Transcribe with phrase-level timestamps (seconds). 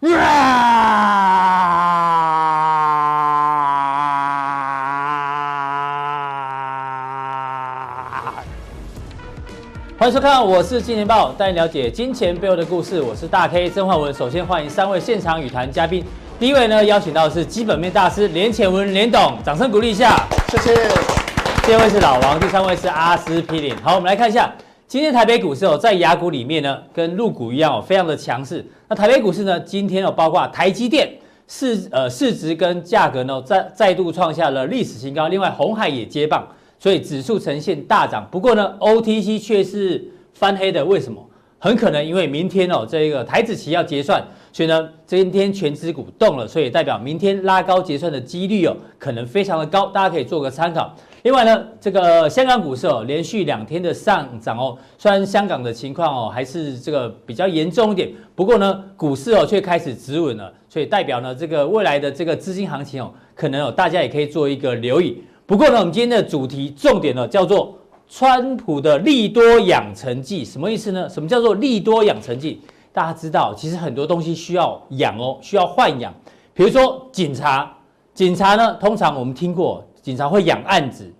[9.98, 13.02] 欢迎收看，我是金钱豹，带你了解金钱背后的故事。
[13.02, 14.14] 我是大 K 曾焕文。
[14.14, 16.02] 首先欢迎三位现场语谈嘉宾。
[16.38, 20.74] 第一位呢，邀请到的是基本面大师连干文连董，掌声鼓励一下，谢谢。
[21.66, 23.76] 第二位是老王，第三位是阿司匹林。
[23.82, 24.50] 好，我们来看一下
[24.90, 28.66] 今天台北股市哦，在雅股里面呢，跟陆股一样哦，非常的强势。
[28.88, 31.08] 那台北股市呢，今天哦，包括台积电
[31.46, 35.28] 市呃市值跟价格呢，再再度创下了历史新高。
[35.28, 36.44] 另外，红海也接棒。
[36.80, 40.04] 所以指数呈现大涨，不过呢，OTC 却是
[40.34, 40.84] 翻黑的。
[40.84, 41.24] 为什么？
[41.60, 44.20] 很可能因为明天哦，这个台子期要结算，
[44.52, 50.92] 所以呢，今天全指股动了，所以代表明天拉高结算的几率哦，可能非常的高，大家可以做个参考。
[51.22, 65.22] 另外呢，这个香港股市哦，连续两天的上涨哦，虽然香港的情况哦还是这个比较严重一点，不过呢，股市哦却开始止稳了，所以代表呢，这个未来的这个资金行情哦，可能哦，大家也可以做一个留意。
[65.44, 67.76] 不过呢，我们今天的主题重点呢，叫做
[68.08, 71.06] 川普的利多养成记，什么意思呢？
[71.06, 72.62] 什么叫做利多养成记？
[72.92, 76.14] 大家知道，其实很多东西需要养哦，需要换养。
[76.54, 77.76] 比如说警察，
[78.14, 81.10] 警察呢，通常我们听过，警察会养案子，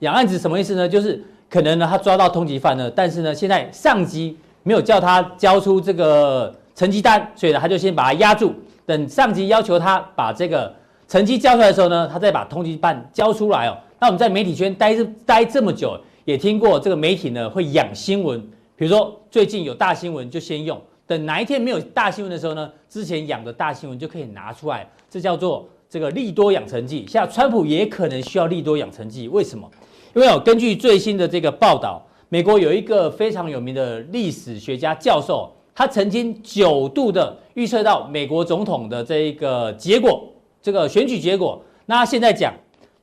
[0.00, 0.88] 养案子什么意思呢？
[0.88, 8.54] 就是可能呢，他抓到通缉犯了，但是呢，现在上级没有叫他交出这个成绩单，所以呢，他就先把他压住，
[8.86, 10.74] 等上级要求他把这个。
[11.08, 13.76] 成绩交出来的时候呢，他再把通缉犯交出来哦。
[13.98, 18.40] 那我们在媒体圈待这待这么久，也听过这个媒体呢会养新闻，
[18.76, 27.04] 比如说最近有大新闻就先用，等哪一天没有大新闻的时候呢，之前养的大新闻就可以拿出来，这叫做这个利多养成记。
[27.08, 29.68] 像川普也可能需要利多养成记，为什么？
[30.14, 40.32] 因为哦，根据最新的这个报道，美国有一个非常有名的历史学家教授，他曾经九度的预测到美国总统的这一个结果。
[40.62, 42.54] 这个选举结果，那他现在讲，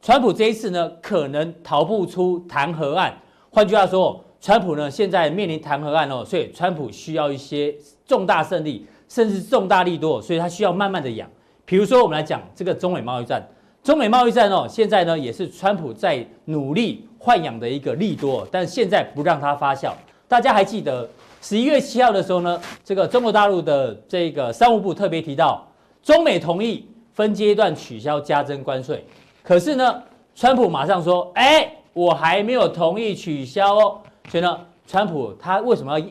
[0.02, 3.18] 川普这一次呢，可能逃不出弹劾案。
[3.50, 7.76] 换句话说，川普呢现在面临弹劾案哦，所以川普需要一些
[8.06, 11.28] 重大胜利，甚至重大利多，所以他需要慢慢的养。
[11.68, 13.46] 比如说，我们来讲这个中美贸易战，
[13.84, 19.92] 中美贸易战哦，现在呢也是川普在努力豢养的一个利多，但现在不让它发酵。
[20.30, 21.06] 大家还记得
[21.42, 25.68] 十一月七号的时候呢，这个中国大陆的这个商务部特别提到，
[26.02, 26.88] 中美同意。
[27.18, 29.04] 分阶段取消加征关税，
[29.42, 30.04] 可是呢，
[30.36, 36.06] 川普马上说：“哎，我还没有同意取消哦。”所以呢，川普他为什么要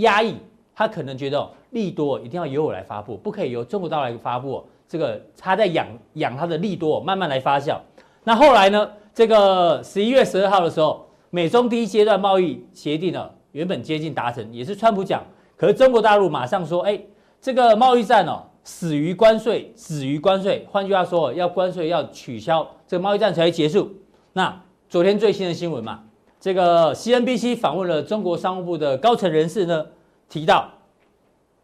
[0.00, 0.34] 压抑？
[0.74, 4.68] 他可能觉得利多一定要由我来发布，不可以由中国大陆来发布。
[4.88, 7.78] 这个他在养养他的利多，慢慢来发酵。
[8.24, 8.90] 那后来呢？
[9.14, 15.22] 这个十一月十二号的时候，美中第一阶段贸易协定呢，原本接近达成，也是川普讲，
[15.56, 17.00] 可是中国大陆马上说：“哎，
[17.40, 20.66] 这个贸易战哦。”死于关税，止于关税。
[20.70, 23.90] 换句话说，要关税要取消，这个贸易战才会结束。
[24.34, 26.02] 那昨天最新的新闻嘛，
[26.38, 29.86] 这个 CNBC 访问了中国商务部的高层人士呢，
[30.28, 30.68] 提到，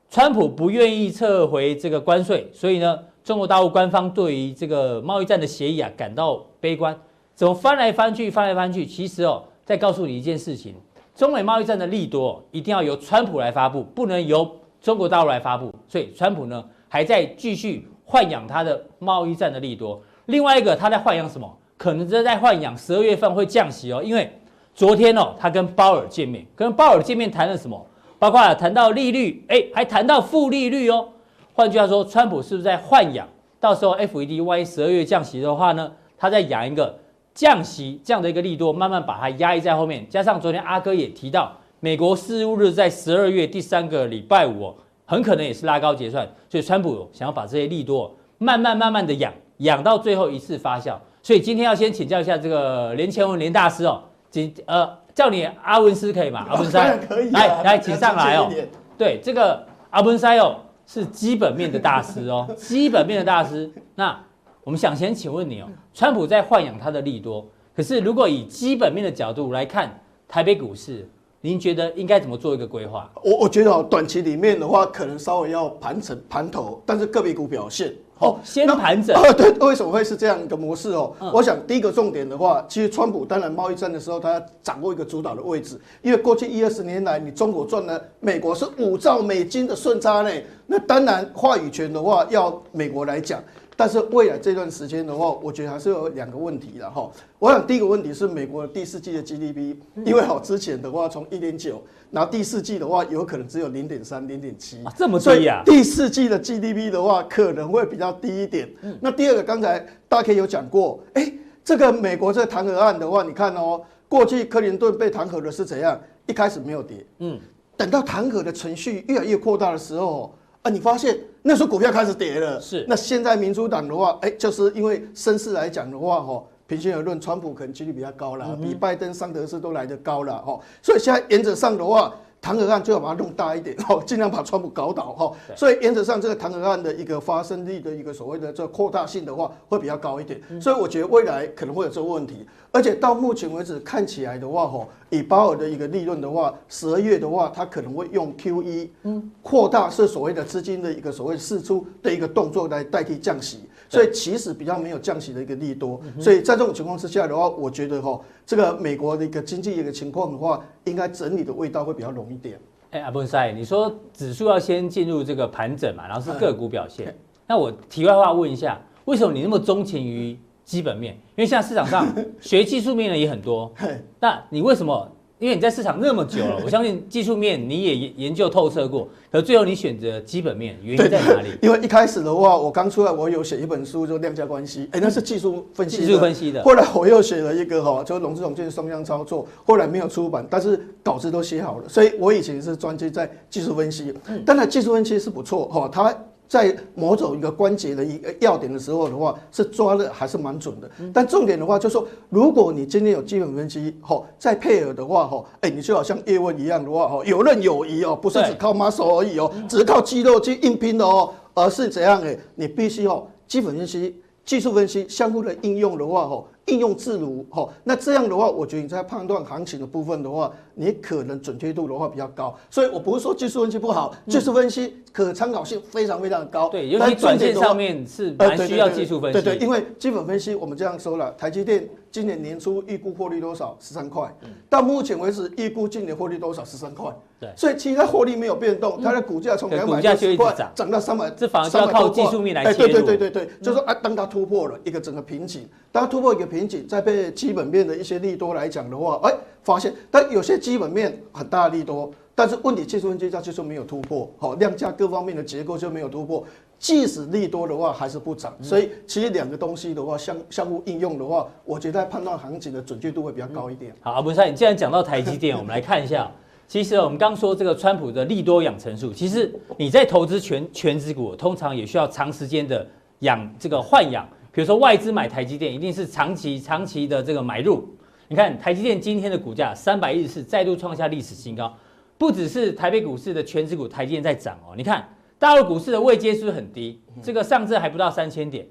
[0.08, 6.94] 川普不愿意撤回这个关税，所以呢，中国大陆官方对于这个贸易战的协议啊感到悲观。
[7.34, 10.74] 怎么翻来翻去，翻来翻去，其实哦，再告诉你一件事情，
[11.16, 14.48] 中美贸易战的利多一定要由川普来发布，不能由
[14.78, 15.72] 中国大陆来发布。
[15.88, 21.50] 所以川普呢，还在继续豢养他的贸易战的利多，另外一个他在豢养什么？
[21.78, 24.30] 可能是在豢养十二月份会降息哦，因为
[24.74, 27.86] 昨天哦，他跟鲍尔见面，跟鲍尔见面谈了什么？
[28.18, 31.08] 包括谈到利率，哎，还谈到负利率哦。
[31.54, 33.26] 换句话说，川普是不是在豢养？
[33.60, 36.98] 到时候 FED 万一十二月降息的话呢，他在养一个
[37.32, 40.06] 降息这样的一个利多，慢慢把它压抑在后面。
[40.10, 44.74] 加上昨天阿哥也提到，美国事务日在十二月第三个礼拜五哦。
[45.06, 50.96] 很可能也是拉高结算，所以川普想要把这些利多慢慢慢慢的养养到最后一次发酵。
[51.22, 56.46] 所以今天要先请教一下这个连前文连大师哦，请呃叫你阿文师可以吗？
[56.48, 58.50] 阿文师可以，来来请上来哦。
[58.96, 63.70] 对，这个阿文师哦是基本面的大师哦， 基本面的大师。
[63.94, 64.18] 那
[64.62, 67.46] 我们想先请问你哦，川普在豢养他的利多，
[67.76, 71.08] 可是如果以基本面的角度来看台北股市。
[71.46, 73.12] 您觉得应该怎么做一个规划？
[73.22, 79.14] 我我觉得哦，短期里面的话，可能稍微要盘成盘头，但是个别股表现哦，先盘整。
[79.34, 81.12] 对，为什么会是这样一个模式哦？
[81.20, 90.30] 嗯、我想第一个重点的话，其实川普当然贸易战的时候，他要掌握一个主导的位置，因为过去一二十年来，你中国赚了美国是五兆美金的顺差呢，
[90.66, 93.42] 那当然话语权的话要美国来讲。
[93.76, 97.10] 但是未来这段时间的话，我觉得还是有两个问题的哈。
[97.38, 105.62] 我想第一个问题是美国的第四季的 GDP，因为好之前的话从一点九，然后第四季的话有可能只有零点三、零点七，这么低啊！
[105.66, 108.68] 第四季的 GDP 的话可能会比较低一点。
[109.00, 111.32] 那第二个，刚才大家有讲过，哎，
[111.64, 116.00] 这个美国这个弹劾案的话，你看哦，过去克林顿被弹劾的是怎样？
[116.26, 117.38] 一开始没有跌，嗯，
[117.76, 120.34] 等到弹劾的程序越来越扩大的时候。
[120.62, 122.86] 啊，你发现那时候股票开始跌了，是。
[122.88, 130.58] 那现在民主党的话，哎，就是因为声势来讲的话，哈，平心而论，川普可能几率比较高了，比拜登、桑德斯都来得高了，哈。
[130.82, 132.14] 所以现在原则上的话。
[132.44, 135.32] 弹劾案最好把它弄大一点，哈， 尽量把川普搞倒，哈。
[135.56, 140.38] 所以原则上，这个弹劾案的一个发生率的一个所谓的这扩大性的话，会比较高一点。
[140.60, 142.46] 所以我觉得未来可能会有这个问题。
[142.70, 153.60] 而且到目前为止看起来的话，哈，以鲍尔的一个利润的话，十二月的话，他可能会用 QE，嗯，扩大是所谓的资金的一个所谓释出的一个动作来代替降息。
[153.88, 156.00] 所以其实比较没有降息的一个利多。
[156.20, 162.58] 所以在这种情况之下的话，我觉得哈，这个美国的一个经济一个情况的话，应该整理的味道会比较浓一点。
[162.90, 167.14] 哎，阿文塞，你说指数要先进入这个盘整嘛，然后是个股表现。
[167.46, 171.14] 那我题外话问一下，为什么你那么钟情于基本面？
[171.36, 172.06] 因为现在市场上
[172.40, 173.72] 学技术面的也很多，
[174.20, 175.10] 那你为什么？
[175.40, 181.48] 因为你在市场那么久了， 我相信技术面你也研究透彻过，可最后你选择基本面，原因在哪里？
[181.60, 186.62] 因为一开始的话，我刚出来，我有写一本书，就量价关系，哎，那是技术分析，技术分析的。
[186.62, 194.14] 后来我又写了一个哈，就融资融券双向操作，后来没有出版，但是稿子都写好了，所以我以前是专注在技术分析。
[194.28, 196.16] 嗯当然技术分析是不错哈，它。
[196.54, 200.88] 在某种一个关节的一个要点的时候的话，是抓的还是蛮准的。
[201.12, 214.14] 但重点的话，就是说，如果你今天有基本分析，吼，再配合的话，吼，哎，你就好像叶问一样的话，吼，有刃有余哦，不是只靠 muscle 而已哦，只是靠肌肉去硬拼的哦，而是怎样哎，你必须哦，基本分析、
[214.44, 216.46] 技术分析相互的应用的话，吼。
[216.66, 222.56] 应用自如，哈，那这样的话，我觉得你在判断行情的部分的话，你可能准确度的话比较高。
[222.70, 226.68] 所以我不是说技术分析不好，技术分析可参考性非常非常的高。
[226.70, 229.40] 对，尤其短线上面是蛮需要技术分析。
[229.40, 233.76] 对对，因为基本分析我们这样说了，台积电今年年初预估获利多少？
[233.78, 234.34] 十三块。
[234.70, 236.64] 到目前为止预估今年获利多少？
[236.64, 237.14] 十三块。
[237.40, 242.92] 对，所以其实它获利没有变动，它的股价从两百六十块涨到三百，这反而是要靠技术面来切入。
[242.92, 256.44] 对对对对对，就是说啊，当它突破了一个整个瓶颈，当它突破一个瓶颈，再被基本面的一些利多来讲的话，哎，发现，但有些基本面很大的利多，但是问题技术分析它就是没有突破，好，量价各方面的结构就没有突破，
[256.78, 263.92] 即使利多的话还是不涨，所以其实两个东西的话相相互应用的话，我觉得判断行情的准确度会比较高一点。
[264.00, 266.30] 好，阿文山，你既然讲到台积电，我们来看一下，
[266.68, 272.86] 其实我们刚说这个川普的利多养成术，其实你在投资全全职股，通常也需要长时间的
[273.20, 274.28] 养这个换养。
[274.54, 277.84] 比如说外资买台积电，一定是长期长期的这个买入。
[278.28, 281.74] 你看台积电今天的股价三百一十四，再度创下历史新高。
[282.16, 285.08] 不只是台北股市的权值股台积电在涨哦，你看
[285.40, 287.02] 大陆股市的位阶是不是很低？
[287.20, 288.64] 这个上证还不到三千点，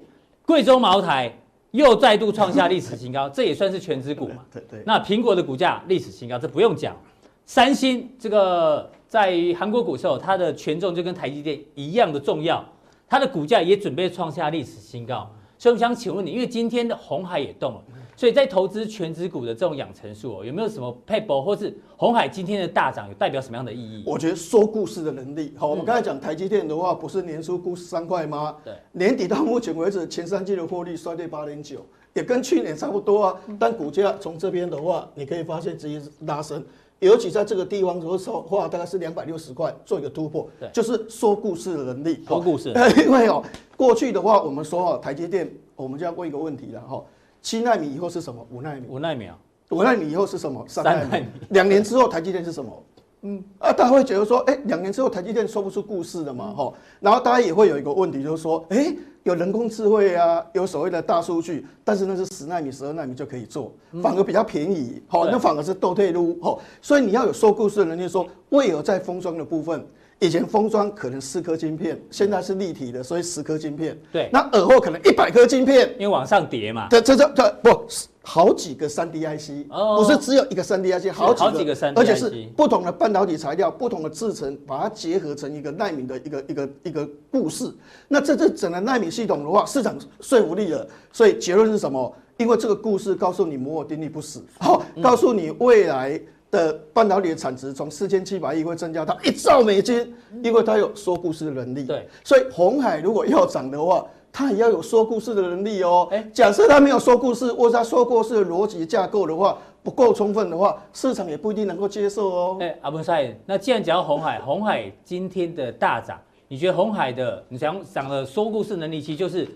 [0.46, 1.30] 贵州茅台
[1.72, 4.42] 又再度创下历史新高， 这也算是权值股嘛？
[4.50, 4.82] 对对。
[4.86, 6.96] 那苹果的股价历史新高，这不用讲。
[7.44, 12.64] 三星这个在韩国股市哦，它的权重就跟台积电一样的重要，
[13.06, 15.30] 它的股价也准备创下历史新高。
[15.64, 17.82] 所以我想请问你，因为今天的红海也动了，
[18.14, 24.04] 所以在投资全值股的这种养成术哦，有没有什么撇步，或是红海今天的大涨有代表什么样的意义？
[24.06, 25.54] 我觉得说故事的能力。
[25.56, 28.56] 好，我们刚才讲台积电的话，不是年初估十三块吗？
[28.62, 31.80] 对，年底到目前为止，前三季的获利衰退八点九，
[32.12, 33.40] 也跟去年差不多啊。
[33.58, 36.62] 但股价从这边的话，你可以发现直接拉升，
[37.00, 42.24] 尤其在这个地方的时候，话大概是两百六十块做一个突破，对，就是说故事的能力。
[42.26, 42.72] 说故事，
[43.04, 43.42] 因为哦。
[43.76, 47.04] 过去的话，我们说哦，台积电，我们就要问一个问题了哈，
[47.42, 48.46] 七纳米以后是什么？
[48.50, 48.86] 五纳米？
[48.88, 49.36] 五纳米啊？
[49.70, 50.64] 五纳米以后是什么？
[50.68, 51.26] 三纳米？
[51.50, 52.82] 两年之后台积电是什么？
[53.22, 58.94] 嗯啊，大家会觉得说，哎，两年之后台积电说不出故事的嘛哈，然后大家也会有一个问题，就是说，哎，
[59.24, 69.84] 有人工智慧啊，有所谓的大数据，但是那是十纳米、十二纳米就可以做，反而比较便宜，好，那反而是倒退路，好，所以你要有说故事的能力，说为何在封装的部分。
[70.24, 73.94] 以前封装可能四颗晶片，现在是立体的，所以十颗晶片。
[74.10, 76.88] 对，那耳后可能一百颗晶片，因为往上叠嘛。
[76.88, 77.86] 这这这这不，
[78.22, 87.70] 好几个三 D IC，不是只有一个三 D IC，好几个三 D IC，而且是不同的半导体材料、不同的制成，把它结合成一个纳米的一个一个一个故事。
[88.08, 90.88] 那这这整个纳米系统的话，市场说服力了。
[91.12, 92.10] 所以结论是什么？
[92.38, 96.18] 因为这个故事告诉你摩尔定律不死，好， 告诉你未来。
[96.54, 101.82] 的半导体的产值从四千七百亿会增加到一兆美金，因为它有说故事的能力。
[101.82, 106.06] 对，所以红海如果要涨的话，它也要有说故事的能力哦。
[106.12, 112.56] 哎，假设它没有说故事，或者他说故事的逻辑架构的话不够充分的话，市场也不一定能够接受哦。
[112.60, 116.18] 哎，阿文赛，那既然讲到红海，红海今天的大涨，
[116.48, 119.48] 你觉得红海的你想讲的说故事能力，其实就是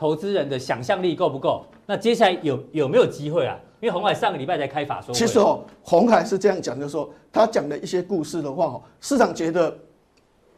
[0.00, 1.62] 投资人的想象力够不够？
[1.84, 3.54] 那接下来有有没有机会啊？
[3.82, 9.76] 因为鸿海上个礼拜才开法说，其实哦，鸿海是这样讲，就是说他讲的一些故事的话，哦，市场觉得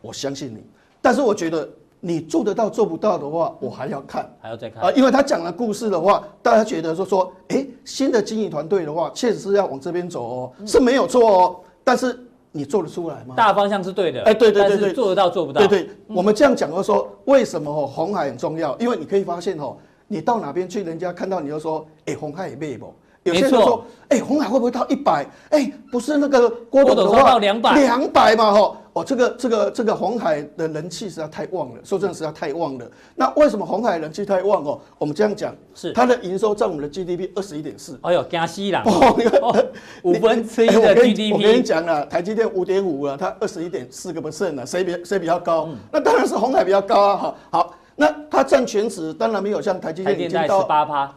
[0.00, 0.64] 我相信你，
[1.00, 1.68] 但是我觉得
[1.98, 4.80] 你做得到做不到的话，我还要看，还要再看。
[4.84, 12.16] 啊，因为他讲的故事的话，大家觉得说说，哎，新的经营团队的话，确实是要往这边走哦，是没有错哦，但是
[12.52, 13.34] 你做得出来吗？
[13.34, 18.76] 大方向是对的，哎，对对对对，做得到做不到，对对，我们这样讲就是说，为什么哦，红海很重要？
[18.78, 22.94] 因为你可以发现哦，你到哪边去，人家看到你就说，哎，红海也卖不？
[23.24, 25.26] 有些人说，哎，红海会不会到一百？
[25.50, 32.90] 哎，不是那个郭董的话，到两百，两百嘛，吼，哦，这个这个这个红海的人气实在太旺了，说真的实在太旺了。
[33.16, 34.78] 那为什么红海人气太旺哦？
[34.98, 37.98] 我们这样讲，是它的营收占我们的 GDP 二十一点四。
[38.02, 38.82] 哎呦，惊死啦！
[40.04, 45.68] 五分之一的 GDP，我跟你讲了，台积电五点五啊，它二十一点四个 percent 了，谁比谁比较高？
[45.90, 47.16] 那当然是红海比较高啊！
[47.16, 47.74] 哈，好。
[47.94, 50.60] 那它占全值当然没有像台积电已经到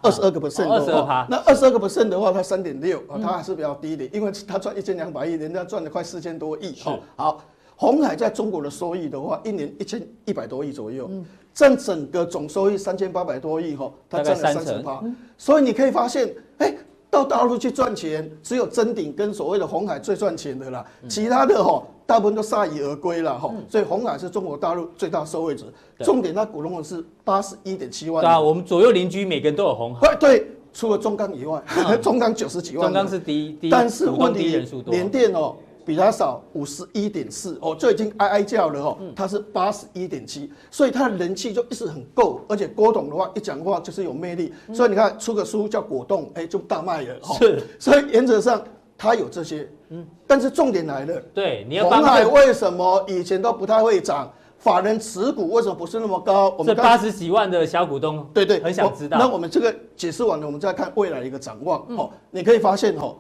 [0.01, 6.75] 二十二个 percent 的话，那二十二个 percent 的话，它三点六啊，它还是比较低的，因为它赚一千两百亿，人家赚了快四千多亿。
[7.15, 7.41] 好，
[7.75, 11.10] 鸿海在中国的收益的话，一年一千一百多亿左右，
[11.53, 15.03] 占整个总收益三千八百多亿哈，它占了三十八。
[15.38, 16.75] 所以你可以发现，哎。
[17.08, 23.50] 到大陆去赚钱，只有真鼎跟所谓的红海最赚钱的啦，其他的哈大部分都铩羽而归了哈。
[23.70, 25.65] 所以红海是中国大陆最大受惠者。
[26.00, 28.22] 重点，它股东是八十一点七万。
[28.22, 30.13] 对啊，我们左右邻居每个人都有红海。
[30.20, 31.63] 对，除了中钢以外，
[32.03, 32.88] 中钢九十几万。
[32.88, 35.55] 中钢是第一，但是问题联电哦。
[35.86, 38.98] 比它少五十一点四哦，就已经哀哀叫了哦。
[39.15, 47.15] 它是八十一点七，所以它的人气就一直很够，而且郭董的话一讲话就是有魅力，所以你看出个书叫果冻，哎，就大卖了。
[47.38, 48.62] 是，所以原则上
[48.98, 54.32] 它有这些，嗯，但是重点来了，对，你要鸿海为什么以前都不太会涨？
[54.58, 56.50] 法人持股为什么不是那么高？
[56.58, 59.20] 我们这八十几万的小股东，对对，很想知道。
[59.20, 61.86] 那我们这个解释完了，我们再看未来一个展望。
[61.96, 63.15] 哦，你可以发现哦，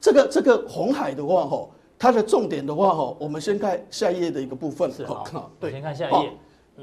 [0.00, 1.68] 这个这个红海的话，哦。
[1.98, 4.90] 它的重点的话，哈，我们先看下一页的一个部分。
[4.92, 6.32] 是好，对，先看下一页。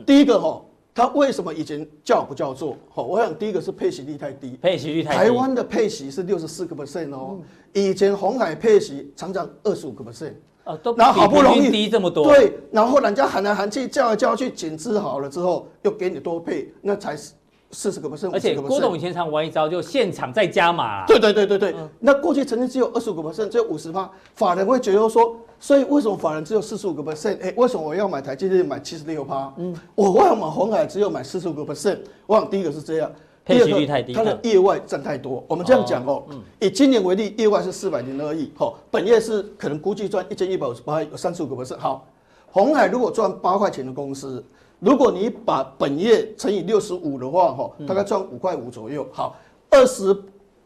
[0.05, 0.61] 第一个哈，
[0.93, 2.75] 它为什么以前叫不叫做？
[2.89, 4.57] 好，我想第一个是配息率太低。
[4.61, 5.17] 配息率太低。
[5.17, 7.39] 台湾的配息是六十四个 percent 哦，
[7.73, 10.33] 以前红海配息常常二十五个 percent。
[10.65, 12.25] 啊，都然后好不容易低这么多。
[12.25, 17.33] 对，然后人家喊来喊去，叫来叫去，减资好了之后，又给你多配，那才是。
[17.75, 21.05] 四十个 percent，而且郭董以前常玩一招，就现场再加码、啊。
[21.05, 27.37] 对对对对对，嗯、那过去曾经只有二十五个 percent，只有五十趴，法人会觉得说，所以为什么法人只有四十五个 percent？
[27.41, 29.53] 哎，为什么我要买台积电买七十六趴？
[29.57, 31.97] 嗯，我为什么红海只有买四十五个 percent？
[32.25, 33.11] 我想第一个是这样，
[33.43, 35.43] 配息率太低，它的业外占太多。
[35.45, 41.77] 我们这样讲哦，嗯、以今年为例，业外是四百零二亿，好，本业是可能估计赚一千一百五十八亿，有三十五个 percent。
[41.77, 42.07] 好，
[42.51, 44.41] 红海如果赚八块钱的公司。
[44.79, 49.07] 如果你把本业乘以六十五的话，哈，大概赚五块五左右。
[49.11, 49.35] 好，
[49.69, 50.13] 二十，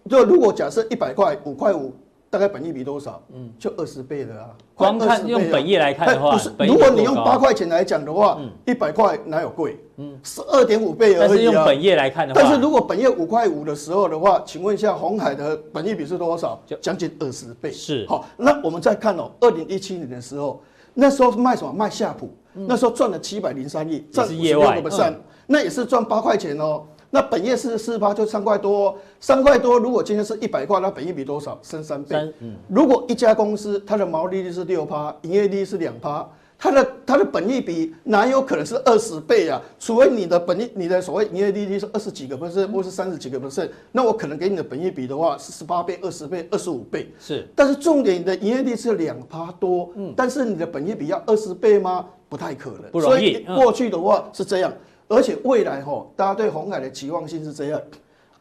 [0.09, 1.93] 就如果假设一百块，五块五，
[2.29, 3.21] 大概本益比多少？
[3.33, 4.49] 嗯，就二十倍了啊。
[4.75, 9.77] 光看用本业来看的话，不是，如果你用八块钱来讲的话，一百块哪有贵？
[9.97, 11.25] 嗯，是二点五倍而已啊。
[11.27, 16.59] 但是用本业来看的话，但是如果本业五块五的时候的话，请问一下，鸿海的本益比是多少？
[16.65, 17.71] 就将近二十倍。
[17.71, 18.05] 是。
[18.07, 20.61] 好，那我们再看哦，二零一七年的时候，
[20.93, 21.71] 那时候卖什么？
[21.71, 22.29] 卖夏普。
[22.67, 25.15] 那时候赚了七百零三亿，赚五十六个 percent，
[25.47, 26.83] 那也是赚八块钱哦。
[27.11, 29.79] 那本业四十四趴就三块多，三块多。
[29.79, 31.57] 如果今天是一百块，那本益比多少？
[31.63, 32.15] 升三倍。
[32.67, 36.27] 如果一家公司它的毛利率是六趴，营业利是两趴。
[36.61, 39.61] 它的它的本益比哪有可能是二十倍啊？
[39.79, 47.11] 除非你的本益你的所谓营业利率是二十几个 percent 或是三十几个 percent，那我可能给你的本益比的话是十八倍、二十倍、二十五倍。
[47.17, 52.05] 是，但是重点你的营业利是两趴多，嗯，但是你的本益比要二十倍吗？
[52.29, 52.89] 不太可能。
[52.91, 53.33] 不容易。
[53.33, 54.71] 所以过去的话是这样，
[55.07, 57.81] 而且未来哈，大家对红海的期望性是这样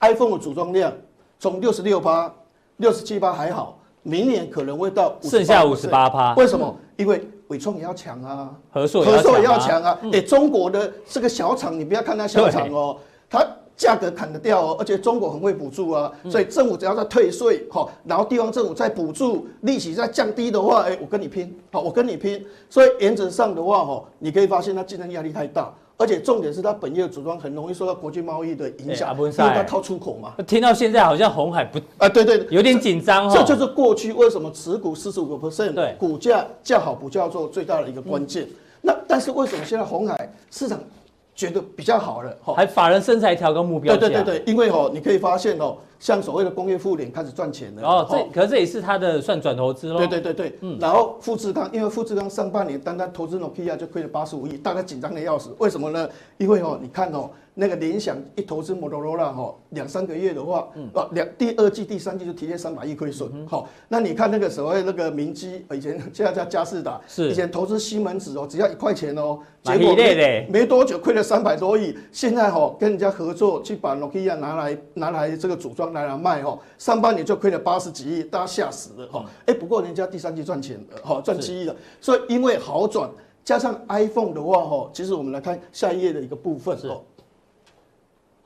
[0.01, 0.93] ，iPhone 的组装量
[1.39, 2.33] 从六十六趴、
[2.77, 6.35] 六十七趴还好，明年可能会到剩下五十八趴。
[6.35, 6.77] 为什么？
[6.97, 9.99] 因为伟创也要强啊，和硕也要强啊！
[10.13, 12.99] 哎，中国的这个小厂，你不要看它小厂哦，
[13.31, 13.47] 它
[13.79, 22.45] 价格砍得掉哦，而且中国很会补助啊，所以政府只要在退税哈，然后地方政府再补助，利息再降低的话，哎，我跟你拼，好，我跟你拼。
[22.69, 25.73] 所以原则上的话哈，你可以发现它竞争压力太大。
[26.01, 30.33] 而且重点是它本业的组装很容易受到国际贸易的影响，因为它靠出口嘛。
[30.47, 33.37] 听到现在好像红海不啊，对对，有点紧张哈。
[33.37, 38.47] 这就是过去为什么持股四十五个 percent，对，股价叫好不叫做最大的一个关键。
[38.81, 40.79] 那但是为什么现在红海市场
[41.39, 44.01] 觉得比较好了，哈，还法人甚至还调高目标价。
[44.01, 45.77] 对对对对，因为哦，你可以发现哦。
[46.01, 49.99] 像所谓的工业互联开始赚钱了哦，这可是这也是他的算转投资喽。
[49.99, 55.53] 对对对对，嗯，然后富士康，因为富士康上半年单单投资 Nokia 就亏了八十五亿，大家紧张的要死。
[55.59, 56.09] 为什么呢？
[56.37, 57.29] 因为哦，你看哦，
[57.61, 63.45] 那个联想一投资摩托罗拉哈，两三个月的话，嗯，哦，两第二季、第三季就提前三百亿亏损。
[63.49, 71.99] 好，那你看那个所谓那个明基，以前现在叫佳士达，是以前投资西门子哦，只要一块钱哦，结果没没多久亏了三百多亿。
[72.13, 76.57] 现在哈，跟人家合作去把 Nokia 拿来拿来这个组装拿来卖哦。
[76.79, 79.25] 上半年就亏了八十几亿，大家吓死了哈！
[79.47, 81.75] 哎，不过人家第三季赚钱了，哈，赚七亿了。
[82.01, 83.11] 所以因为好转，
[83.45, 87.03] 加上 iPhone 的话，哈，其实我们来看下一页的一个部分，哦，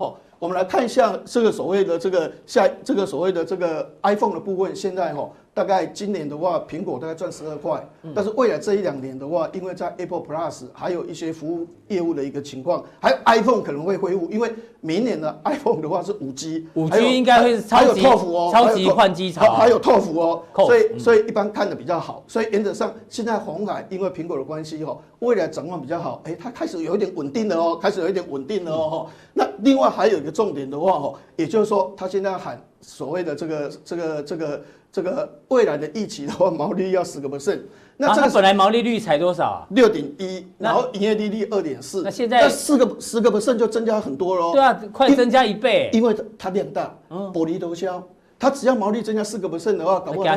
[0.03, 5.31] 好，我们来看一下这个所谓的这个下这个所谓的这个 iPhone 的部分，现在哈。
[5.55, 34.63] 大概今年的话，苹果大概赚十二块，但是未来这一两年的话，因为在 Apple Plus 还有一些服务业务的一个情况，还有 iPhone 可能会恢复，因为明年的 iPhone 的话是五 G，五 G 应该会是超级哦，超级换机潮，还有 TOF 哦，所以所以一般看的比较好，所以原则上现在红海因为苹果的关系哈，未来展望比较好，哎，它开始有一点稳定了哦，开始有一点稳定了哦，那另外还有一个重点的话哦，也就是说他现在喊所谓的这个这个这个。
[34.95, 37.61] 这个未来的预期的话，毛利率要十个 percent，
[37.97, 39.67] 那这个本来毛利率才多少啊？
[39.71, 44.53] 六点一，然后营业利率二点四，那现在四个十个 percent 就增加很多喽。
[44.53, 45.89] 对啊，快增加一倍。
[45.95, 46.95] 因为它量大，
[47.33, 48.07] 薄利多销，
[48.39, 50.37] 它只要毛利增加四个 percent 的话，搞不好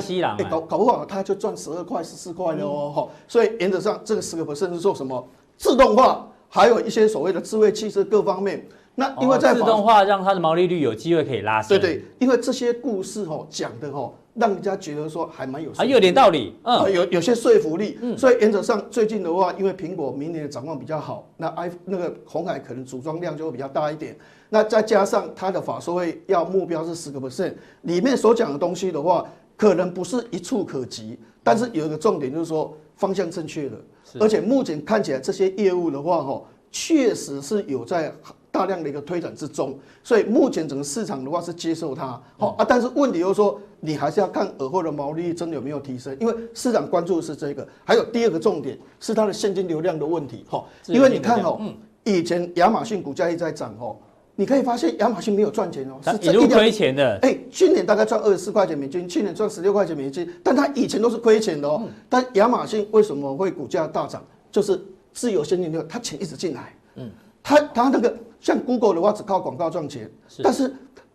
[0.50, 3.10] 搞搞不好它就赚十二块、十四块了哦。
[3.28, 5.28] 所以原则上这个十个 percent 是做什么？
[5.58, 8.66] 自动化，还有一些所谓的智慧汽车各方面。
[8.96, 11.70] 那因为在自动化让它的毛利率有机会可以拉升。
[11.70, 14.14] 对对，因为这些故事哦讲的哦。
[14.38, 24.14] 让人家觉得说还蛮有，还有点道理，嗯，有有些说服力，嗯，所以原则上最近的话，因为苹果明年的展望比较好，那 i 那个红海可能组装量就会比较大一点，
[24.50, 27.53] 那再加上它的法说会要目标是十个 percent，
[27.84, 33.77] 里面所讲的东西的话，可能不是一触可及，但是有一个重点就是说方向正确的，
[34.20, 38.14] 而且目前看起来这些业务的话，哈，确实是有在。
[38.55, 51.59] 大量的一个推展之中，所以目前整个市场的话是接受它，好啊，但是问题就是说，你还是要看尔后的毛利率真的有没有提升，因为市场关注的是这个，还有第二个重点是它的现金流量的问题，哈，因为你看哦，
[52.05, 53.98] 以前亚马逊股价一直在涨哦，
[54.37, 64.24] 你可以发现亚马逊没有赚钱哦，是一路亏钱的，哎，去年大概赚二十四块钱美金，去年赚十六块钱美金，但它以前都是亏钱的哦，但亚马逊为什么会股价大涨？
[64.50, 67.11] 就是自由现金流，它钱一直进来，嗯，
[67.44, 68.15] 它它那个。
[68.46, 70.08] 像 Google 的话只靠广告赚钱，
[70.44, 70.72] 但是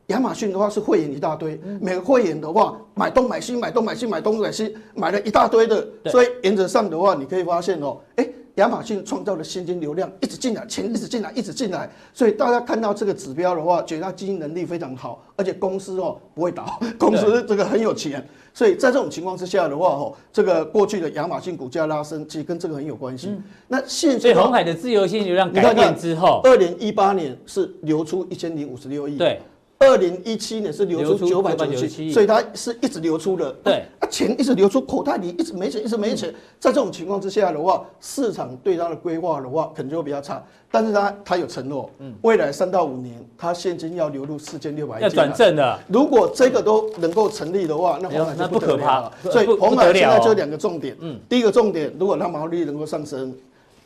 [0.09, 8.29] 亚马逊的话是会员一大堆，每个会员的话买东买西买东买西买东买西买了一大堆的，所以原则上的话你可以发现哦，哎，
[8.61, 18.25] 亚马逊创造的现金流量一直进来，钱一直进来一直进来，所以大家看到这个指标的话，觉得它经营能力非常好，而且公司哦不会倒， 公司这个很有钱。
[18.53, 23.29] 所以在这种情况之下的话，吼，这个过去的亚马逊股价拉升，其实跟这个很有关系。
[23.29, 29.17] 嗯、那现在，所以鸿海的自由现金流量改变之后，二零一八年是流出一千零五十六亿。
[29.17, 29.41] 对。
[29.83, 33.51] 二零一七年是流出九百九十七亿，所以它是一直流出的。
[33.65, 36.31] 对，啊，钱一直流出，口袋里一直没钱，一直没钱。
[36.59, 40.45] 在这种情况之下的话，市场对它的规划的话，可能就会比较差。
[40.71, 45.79] 但是它它有承诺，嗯，未来三到五年，它现金要流入四千六百亿，要转正的。
[45.89, 49.11] 如果这个都能够成立的话，那鸿海就不可怕了。
[49.31, 53.35] 所以鸿海现在就两个重点，嗯，第一个重点，如果它毛利率能够上升。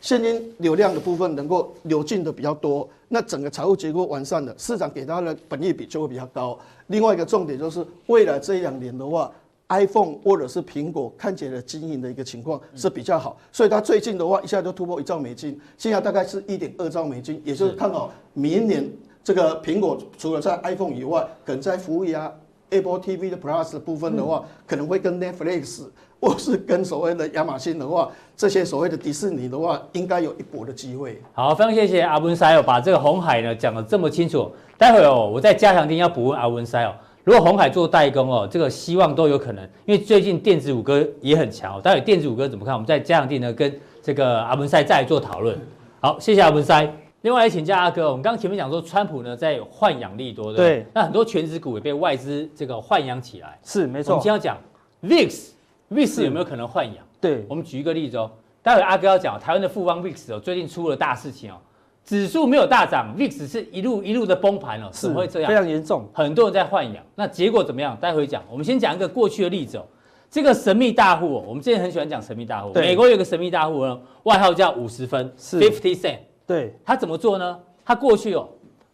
[0.04, 6.58] 现金流量的部分能够流进的比较多，那整个财务结构完善了，市场给它的本益比就会比较高。
[6.88, 9.32] 另外一个重点就是未来这一两年的话
[9.70, 18.86] ，iPhone 或者是苹果看起来的经营的一个情况是比较好，所以它最近的话一下就突破一兆美金，现在大概是一点二兆美金，也就是看好明年
[19.22, 22.30] 这个苹果除了在 iPhone 以外，可能在服务呀
[22.68, 25.84] Apple TV 的 Plus 部分的话，可能会跟 Netflix。
[26.24, 31.20] 或是跟所谓的亚马逊的话，这些所谓的迪士尼的话，应该有一搏的机会。
[31.34, 34.50] 好，非常谢谢阿文塞哦，把这个红海呢讲得这么清楚。
[34.78, 36.94] 待会哦，我在加强錠要补问阿文塞哦。
[37.24, 41.80] 如果红海做代工哦，这个希望都有可能，因为最近电子五哥也很强。
[41.82, 42.72] 待会电子五哥怎么看？
[42.72, 45.58] 我们在加强錠呢跟这个阿文塞再来做讨论。
[46.00, 46.90] 好，谢谢阿文塞。
[47.20, 50.86] 另外来请教阿哥，我们刚刚前面讲说，川普呢在豢养利多，对不对？
[50.94, 53.58] 那很多全职股也被外资这个豢养起来。
[53.62, 54.14] 是，没错。
[54.14, 54.58] 我们今天要讲
[55.02, 55.53] VIX。
[55.90, 57.04] VIX 有没有可能换养？
[57.20, 58.30] 对，我们举一个例子哦。
[58.62, 61.56] 待会阿哥要讲台湾的富邦 VIX 哦，最近出了大事情哦，
[62.02, 65.48] 指数没有大涨，VIX 是一路一路的崩盘哦，怎么会这样？
[65.48, 67.94] 非常严重，很多人在换养，那结果怎么样？
[68.00, 68.42] 待会讲。
[68.50, 69.84] 我们先讲一个过去的例子哦。
[70.30, 72.72] 这个神秘大户哦，我们之前很喜欢讲神秘大户。
[72.74, 76.18] 美国有个神秘大户呢，外号叫五十分，是 Fifty Cent。
[76.46, 77.60] 对，他怎么做呢？
[77.84, 78.48] 他过去哦，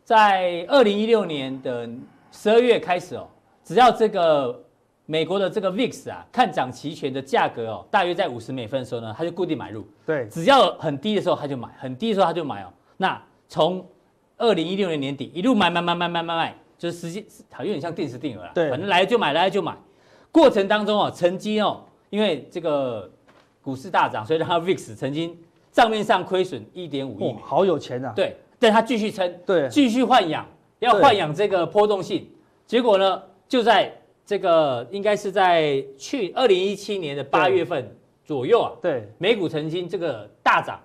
[0.05, 1.89] 在二零一六年的
[2.33, 3.27] 十二月开始哦，
[3.65, 4.61] 只要这个
[5.11, 9.85] 美国的这个 VIX 啊，看涨期权的价格哦，大约在五十美分的时候呢，他就固定买入。
[10.07, 12.73] 对，只要很低的时候他就买，很低的时候他就买哦。
[12.97, 13.85] 那从
[14.37, 18.53] 二零一六年年底一路买买买买买买买，就是时间好有点像定时定额了。
[18.55, 19.77] 对，反正来了就买，来了就买。
[20.31, 23.11] 过程当中哦，曾经哦，因为这个
[23.61, 25.37] 股市大涨，所以让他 VIX 曾经
[25.73, 28.13] 账面上亏损一点五亿，好有钱啊！
[28.15, 28.37] 对。
[28.61, 30.47] 但他继续撑，对，继续豢养，
[30.79, 32.31] 要豢养这个波动性。
[32.67, 33.93] 结果呢，就在
[34.31, 37.93] 这个应该是在去二零一七年的八月份
[38.25, 40.79] 左右啊，对，美股曾经这个大涨，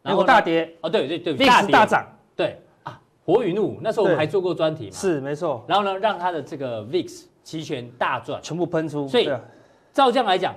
[0.00, 2.02] 然后大跌，哦，对对对，大跌大涨，
[2.34, 5.62] 对啊，火与怒，那时候我们还做过专题嘛，是没错。
[5.68, 9.06] 然后呢，让他的这个 VIX 期权大赚，全部喷出。
[9.06, 9.30] 所以
[9.92, 10.54] 照这样来讲，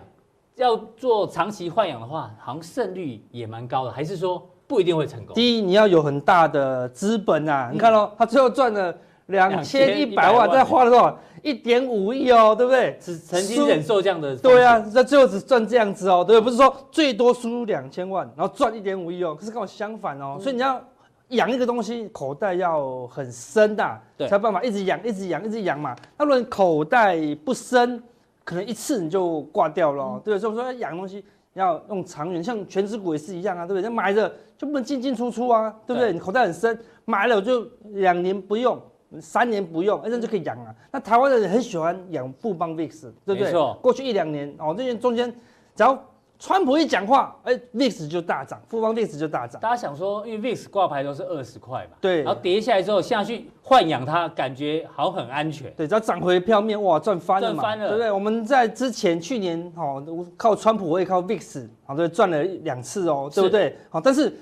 [0.55, 4.41] 要做长期豢养的话，好像胜率也蛮高的，还是说？
[4.67, 5.35] 不一定会成功。
[5.35, 7.69] 第一，你要有很大的资本啊！
[7.71, 8.97] 你看哦，他最后赚了
[9.27, 11.17] 两千一百万，再花了多少？
[11.41, 12.97] 一点五亿哦，对不对？
[12.99, 14.35] 只曾经忍受这样的。
[14.37, 16.43] 对啊，那最后只赚这样子哦，对不对？
[16.45, 19.35] 不是说最多输入两千万，然后赚一点五亿哦。
[19.39, 20.81] 可是跟我相反哦，所以你要
[21.29, 25.95] 养一个东西，口袋要很深的，才有办法一直养，一直养，一直养嘛。
[26.17, 28.01] 那如果你口袋不深，
[28.43, 30.39] 可能一次你就挂掉了，对不对？
[30.39, 31.23] 所以我说要养东西。
[31.55, 33.81] 要用长远，像全值股也是一样啊，对不对？
[33.81, 36.09] 那买着就不能进进出出啊，对不对？
[36.09, 38.77] 对你口袋很深，买了就两年不用，
[39.21, 40.73] 三年不用，哎，那就可以养啊。
[40.91, 43.51] 那台湾的人很喜欢养富邦 VIX，对不对？
[43.81, 45.31] 过去一两年哦，这些中间
[45.75, 46.01] 只要。
[46.37, 49.59] 川普一讲话，哎，VIX 就大涨，富邦 VIX 就大涨。
[49.61, 55.71] 大家想说，因为 VIX 挂牌都是二十块嘛，对，然后跌下来之后下去换养它，感觉好很安全。
[55.77, 58.11] 对，只要涨回票面，哇，赚翻了嘛，赚翻了，对不对？
[58.11, 63.73] 我们在之前去年，哦，靠川普，我也靠 VIX，好，对，赚了两次哦，对不对？
[63.89, 64.37] 好，但是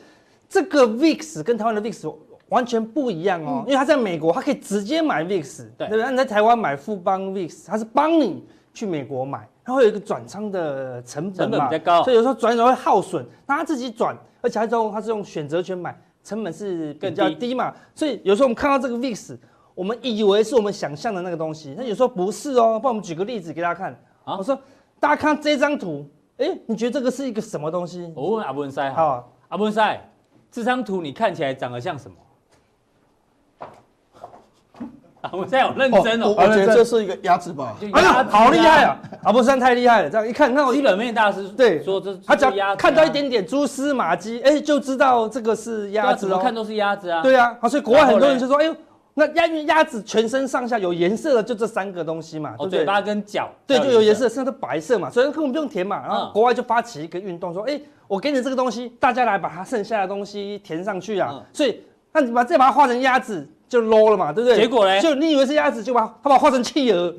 [0.49, 2.12] 这个 VIX 跟台湾的 VIX
[2.49, 6.12] 完全不一样哦，嗯、因为他在美国，他可以直接买 VIX，对，对不对？
[6.12, 9.47] 你在台湾买富邦 VIX，他是帮你去美国买。
[9.65, 13.25] 它会有一个转仓的成本嘛，比较高，所以有时候转转会耗损。
[13.47, 17.73] 那他自己转，而且还是用他是用选择权买，成本是比较低嘛。
[17.95, 19.38] 所以有时候我们看到这个 VIX，
[19.73, 22.77] 我们以为是我们想象的那个东西，那有时候不是哦。
[22.77, 23.97] 帮我们举个例子给大家看。
[24.25, 24.53] 啊，我说
[24.99, 28.12] 大家看这张图，哎，你觉得这个是一个什么东西？
[28.13, 29.97] 我问阿文塞好，阿文塞，
[30.51, 32.17] 这张图你看起来长得像什么？
[35.31, 37.75] 我现在有认真哦，我觉得这是一个鸭子吧？
[37.93, 38.99] 哎呀，好厉害啊！
[39.23, 46.39] 阿伯山太厉害了，这样一看，那我一本面大师对说这，他只要看到一点点蛛丝马迹，哎，就知道这个是鸭子了。
[46.39, 47.21] 看都是鸭子啊。
[47.21, 48.75] 对啊，所以国外很多人就说，哎呦，
[49.13, 52.79] 那鸭鸭子全身上下有颜色的就这三个东西嘛，对不对？
[52.79, 56.01] 嘴巴跟脚，对，就有颜色，身上都白色嘛，所以根本不用填嘛。
[56.05, 61.41] 然后国外就发起一个运动，说，哎，我给你这个东西，大家来把它剩下的东西填上去啊。
[61.53, 61.81] 所以，
[62.12, 63.47] 那你把再把它画成鸭子。
[63.73, 64.55] 就 low 了嘛，对不对？
[64.55, 64.99] 结果呢？
[65.01, 67.12] 就你以为是鸭子，就把他把它画成企鹅。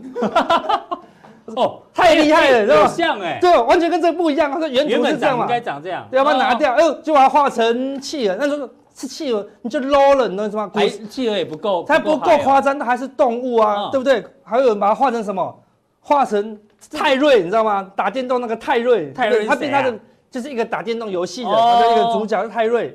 [1.57, 2.87] 哦， 太厉害了，是吧？
[2.87, 4.51] 像哎，对，完全跟这个不一样。
[4.51, 6.07] 它说原图是这样嘛，应该长这样。
[6.11, 8.37] 对，要把它拿掉，哎呦，就把它画成企鹅。
[8.39, 10.71] 那时候是企鹅，你就 low 了，你知道吗？
[10.75, 14.25] 哎，企鹅也不够，它不够夸张，它还是动物啊，对不对？
[14.45, 15.55] 还有人把它画成什么？
[16.01, 16.57] 画成
[16.91, 17.91] 泰瑞，你知道吗？
[17.97, 19.93] 打电动那个泰瑞，泰瑞，他变他的
[20.31, 22.95] 就是一个打电动游戏的他的一个主角是泰瑞。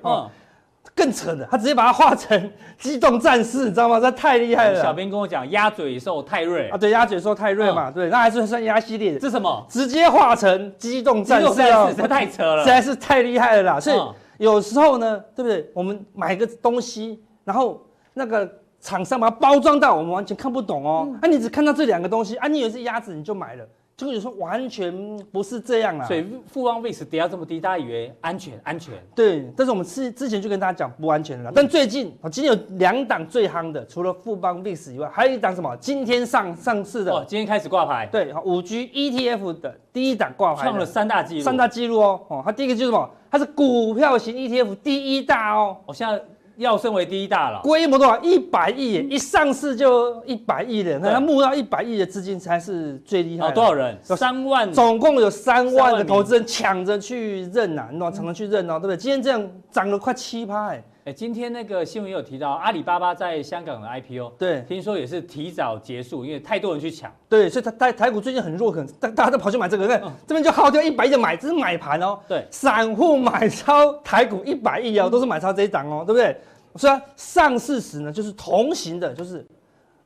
[1.00, 4.00] 更扯的，他直接把它画成 机动战士，你知道吗？
[4.02, 4.82] 这太厉害了。
[4.82, 9.20] 小编跟我讲，鸭嘴兽泰瑞啊，对，鸭嘴兽泰瑞嘛，对，那还是算鸭系列的。
[9.20, 9.66] 这什么？
[9.70, 11.48] 直接画成机动战士，
[11.96, 13.80] 这太扯了， 实在是太厉害了啦。
[13.80, 15.70] 所以有时候呢，对不对？
[15.74, 17.82] 我们买个东西，然后
[18.14, 18.50] 那个
[18.82, 21.08] 厂商把它包装到，我们完全看不懂哦。
[21.22, 23.66] 啊，你只看到这两个东西，啊，你以为是鸭子，你就买了。
[24.00, 28.94] 这个有时候完全不是这样啊，所以富邦 VIX 跌到这么低，大家以为安全安全。
[29.14, 31.52] 对，但是我们之之前就跟大家讲不安全的了。
[31.54, 35.76] 但最近啊，今天有两档最夯的，除了富邦 VIX 以外，还有一档什么？
[35.82, 38.08] 今天上上市的，哦，今天开始挂牌。
[38.10, 41.44] 对，五 G ETF 的第一档挂牌，创了三大纪录。
[41.44, 43.10] 三大纪录哦，哦，它第一个就是什么？
[43.30, 45.76] 它是股票型 ETF 第一大哦。
[45.86, 46.24] 我现在。
[46.60, 48.20] 要升为第一大佬，规模多少？
[48.22, 53.54] 一百亿，一上市就一百亿人，那他募到一百亿的资金才是最厉害的。
[53.54, 53.98] 多少人？
[54.10, 58.14] 有三万，总共有三万的投资人抢着去认呐，你懂吗？
[58.14, 58.98] 抢着去认哦，对不对？
[58.98, 67.10] 今天这样涨了快七趴，哎，哎，今天那个新闻有提到阿里巴巴在香港的 IPO，对，听说也是提早结束，因为太多人去抢。
[67.30, 72.20] 对，所以他台台股最近很弱，可能大大家都跑去买这个，看这边就耗掉一百亿的买，这是买盘哦。
[72.28, 76.36] 对，散户买超台股一百亿哦，都是买超这一档哦，对不对？
[76.76, 79.46] 虽然上市时呢，就是同行的，就是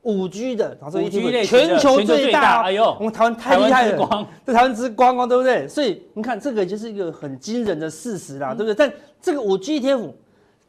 [0.02, 5.66] 五 G 的，然后这 ETF 全球最大，哎呦，我们台湾太厉害了，这台湾之光光，对不对？
[5.68, 8.74] 所以你看这个就是一个很惊人的事实啦，对不对？
[8.74, 10.12] 但这个五 G ETF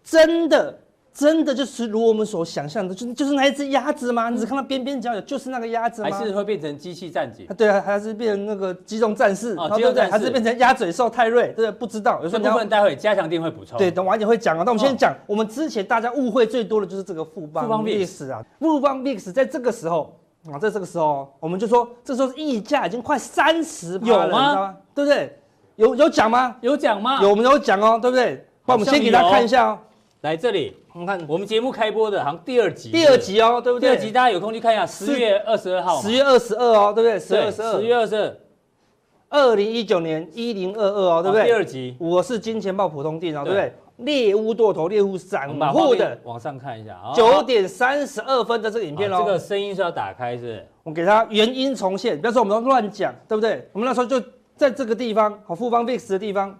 [0.03, 0.79] 真的。
[1.15, 4.29] 真的就是如我们所想象的，就就是那一只鸭子吗？
[4.29, 6.09] 你只看到边边角角，就是那个鸭子吗？
[6.11, 7.47] 还是会变成机器战警？
[7.55, 9.55] 对啊，还是变成那个机动战士？
[9.57, 11.53] 哦，机动战士，还是变成鸭嘴兽泰瑞？
[11.55, 12.19] 对，不知道。
[12.21, 13.77] 有时候部分待会加强定会补充。
[13.77, 14.63] 对，等晚一点会讲啊。
[14.65, 20.19] 那我们先讲，我们之前大家误会最多的就是这个富邦 VIX 啊，富邦 VIX 在这个时候
[20.51, 24.75] 啊，在这个时候，我们就说这时候溢价已经快三十趴了，知道吗？
[24.93, 25.39] 对不对？
[25.77, 26.57] 有有讲吗？
[26.59, 27.21] 有讲吗？
[27.21, 28.45] 有，我们有讲哦，对不对？
[28.65, 29.79] 那我们先给大家看一下哦。
[30.21, 32.89] 来这里，我们看我们节目开播的，好像第二集。
[32.89, 33.89] 第二集哦，对不对？
[33.89, 36.01] 第二集大家有空去看一下，十月二十二号。
[36.01, 37.19] 十月二十二哦，对不对？
[37.19, 37.73] 十月二十二。
[37.73, 41.43] 十月二十二，二零一九年一零二二哦，对不对？
[41.43, 43.73] 第二集，我是金钱豹普通店哦，对不对？
[43.97, 49.17] 猎巫剁头，猎巫散户的，往上看一下，九点三十二分的这个影片哦。
[49.17, 50.65] 这个声音是要打开是？
[50.83, 53.67] 我给它原音重现，不要说我们都乱讲，对不对？
[53.73, 54.17] 我们那时候就
[54.55, 56.57] 在这个地方，好，复方 VIX 的地方。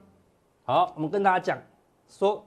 [0.66, 1.58] 好，我们跟大家讲
[2.10, 2.46] 说。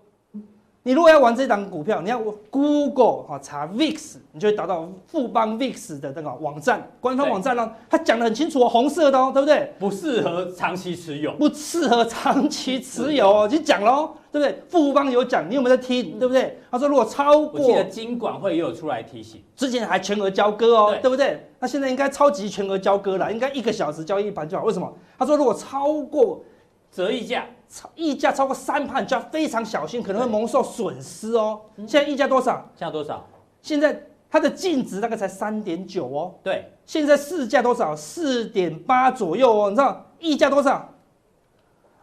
[0.88, 9.70] 你如果要玩这档股票，你要 Google 哈查 VIX，你就会达到富邦 VIX 的那个网站，官方网站呢，它讲的很清楚哦，红色的哦，对不对？
[9.78, 14.62] 不适合长期持有，不适合长期持有哦，就讲喽，对不对？
[14.70, 16.18] 富邦有讲，你有没有在听？
[16.18, 16.58] 对不对？
[16.70, 21.50] 他说如果超过，我记得金管会也有出来提醒，之前还全额交割哦，对不对？
[21.60, 24.64] 那现在应该超级全额交割了，应该一个小时交易一盘就好。
[24.64, 24.90] 为什么？
[25.18, 26.42] 他说如果超过。
[26.90, 31.60] 折溢价，超溢价超过三趴，你就要非常小心，可能会蒙受损失哦。
[31.78, 32.66] 现在溢价多少？
[32.74, 33.26] 现在多少？
[33.60, 36.34] 现在它的净值大概才三点九哦。
[36.42, 37.94] 对，现在市价多少？
[37.94, 39.68] 四点八左右哦。
[39.68, 40.88] 你知道溢价多少？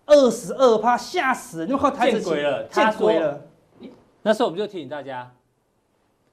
[0.05, 1.67] 二十二趴，吓死人！
[1.67, 3.41] 你靠台子见鬼了，见鬼了！
[4.21, 5.31] 那时候我们就提醒大家，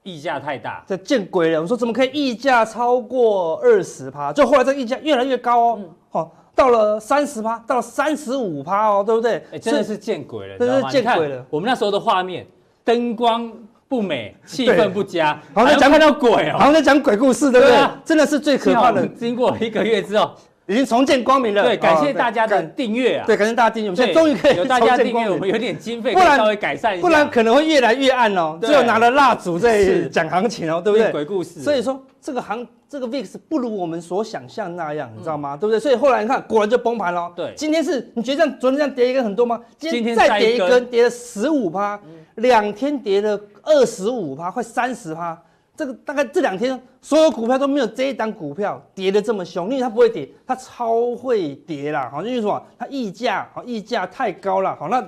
[0.03, 1.57] 溢价太大，这见鬼了！
[1.57, 4.31] 我们说怎么可以溢价超过二十趴？
[4.31, 5.79] 就后来这溢价越来越高哦。
[6.11, 6.42] 好、嗯。
[6.55, 9.43] 到了三十趴，到了三十五趴哦，对不对？
[9.51, 11.45] 哎，真的是见鬼了，真的是见鬼了。
[11.49, 12.45] 我们那时候的画面，
[12.83, 13.51] 灯光
[13.87, 17.77] 不美，气氛不佳，好像讲看到鬼哦，好像在讲鬼故事，对不对？
[18.05, 19.07] 真的是最可怕的。
[19.07, 20.31] 经过一个月之后。
[20.65, 21.63] 已经重见光明了。
[21.63, 23.25] 对，感谢大家的订阅啊！
[23.25, 28.57] 对，感谢大家订阅，我们现在终于可以有大家订阅，我们有点经费，不然稍微改善一下，不然可能会越来越暗哦。
[28.61, 31.11] 只有拿了蜡烛在讲行情哦，对不对？
[31.11, 31.59] 鬼故事。
[31.59, 35.57] 所以说这个行这个 VIX 不如我们所想象那样，你知道吗？
[35.57, 35.79] 对不对？
[35.79, 37.31] 所以后来你看，果然就崩盘了。
[37.35, 39.59] 对，今天是你觉得这样昨天这样跌一根很多吗？
[39.77, 41.99] 今天再跌一根，跌了十五趴，
[42.35, 45.37] 两天跌了二十五趴，快三十趴。
[45.75, 52.09] 这个大概这两天所有股票都没有这一档股票跌的这么凶，因为它不会跌，它超会跌啦。
[52.11, 52.63] 好，因为什么？
[52.77, 54.75] 它溢价好，溢价太高了。
[54.75, 55.03] 好，那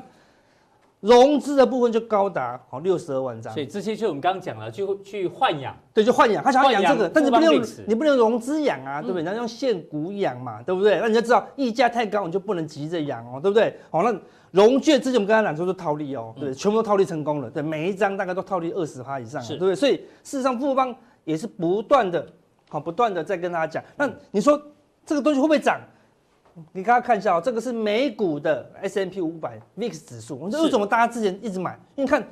[1.01, 3.53] 融资的部分就高达好六十二万张。
[3.53, 6.43] 所以这些就我们刚刚讲了，就去换养，对，就换养。
[6.43, 9.21] 他想要养这个，但是不能用你不能融资养啊，对不对？
[9.21, 10.99] 你要用现股养嘛，对不对？
[10.99, 13.77] 那你就知道溢价太高，你就不能急着养哦，对不对？
[13.91, 14.19] 好，那。
[14.55, 19.75] 融券之前我们刚才讲说是套利哦，对，全部都套利成功了，对，每一张大概都套利二十趴以上，对不对？
[19.75, 22.25] 所以事实上富邦也是不断的，
[22.69, 23.83] 好，不断的在跟大家讲。
[23.97, 24.61] 那你说
[25.05, 25.81] 这个东西会不会涨？
[26.71, 31.77] 你刚刚看一下哦，这个是美股的 S M P 五百 VIX 指数，我说为什么大家之前一直买？
[31.97, 32.25] 因为你看。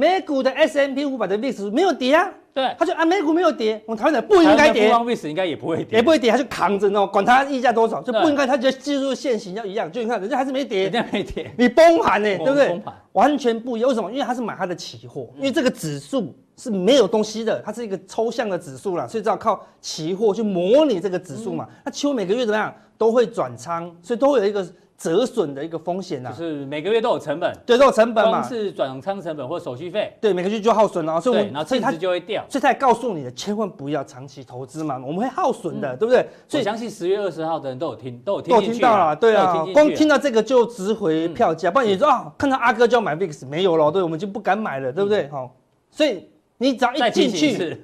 [0.00, 12.80] 美股的 S M P 五百的 VIX 没有跌啊，对，他就啊，美股没有跌，我们台湾的不应该跌，台湾 VIX 应该也不会跌，也不会跌，他就扛着呢，管它溢价多少，就不应该，他觉得技术线型要一样，就你看人家还是没跌，人家没跌，你崩盘呢，对不对？
[13.10, 14.08] 完全不一样，为什么？
[14.12, 21.66] 因为他是买他的期货，因为这个指数是没有东西的，它是一个抽象的指数啦，所以只好靠期货去模拟这个指数嘛。
[21.84, 22.72] 那期货每个月怎么样？
[22.96, 24.64] 都会转仓，所以都会有一个。
[24.98, 36.28] 折损的一个风险呐，就是每个月都有成本，对，都有成本嘛，光是转仓成本或手续费，对，每个月就耗损哦，所以我然后净值就会掉，所以他也告诉你的，千万不要长期投资嘛，我们会耗损的，对不对？
[36.48, 45.28] 所以相信十月二十号的人都有听，都有听，都听到了，对啊，光听到这个就值回票价，不然你说啊，看到阿哥就要买 VIX，没有了，对，我们就不敢买了，对不对？
[45.28, 45.54] 好，
[45.92, 47.80] 所以你只要一进去，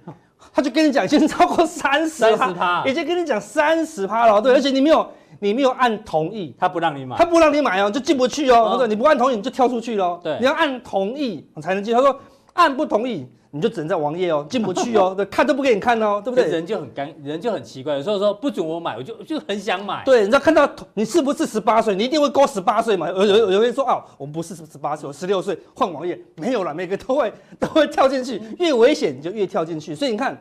[0.53, 5.09] 他就跟你讲，已经超过三十趴，已经跟你讲三十趴了，对，而且你没有。
[5.45, 8.71] 你没有按同意，他不让你买，他不让你买哦，就进不去哦。
[8.73, 10.19] 他说你不按同意，你就跳出去喽。
[10.25, 11.95] 对，你要按同意才能进。
[11.95, 12.19] 他说
[12.55, 15.13] 按不同意，你就只能在网页哦，进不去哦。
[15.15, 16.47] 对， 看都不给你看哦，对不对？
[16.47, 17.95] 人就很干，人就很奇怪。
[17.95, 20.03] 有时候说不准我买，我就就很想买。
[20.07, 23.11] 对，你知道看到你是不是十八岁，你一定会勾十八岁嘛。
[23.11, 27.31] 有有有人说哦，我不是十八岁，我十六岁，换网页没有了，每个都会
[27.61, 29.95] 都会跳进去，越危险你就越跳进去。
[29.95, 30.35] 所以你看。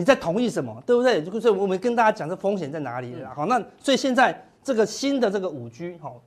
[0.00, 1.22] 你在同意什么，对不对？
[1.38, 3.30] 所以我们跟大家讲这风险在哪里了。
[3.36, 4.34] 好，那所以现在
[4.64, 6.22] 这个新的这个五 G，好，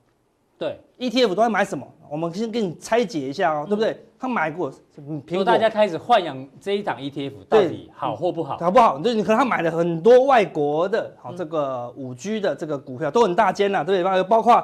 [0.59, 1.87] 对，ETF 都在买什么？
[2.07, 3.97] 我们先给你拆解一下哦，对不对？
[4.19, 4.71] 他买过，
[5.25, 8.57] 苹果大家开始换养这一档 ETF，到底好或不好？
[8.59, 8.99] 好不好？
[8.99, 14.23] 就是你可能他买了很多外国的，好，这个五 G 的这个股票都很大间呐，对不对？
[14.23, 14.63] 包括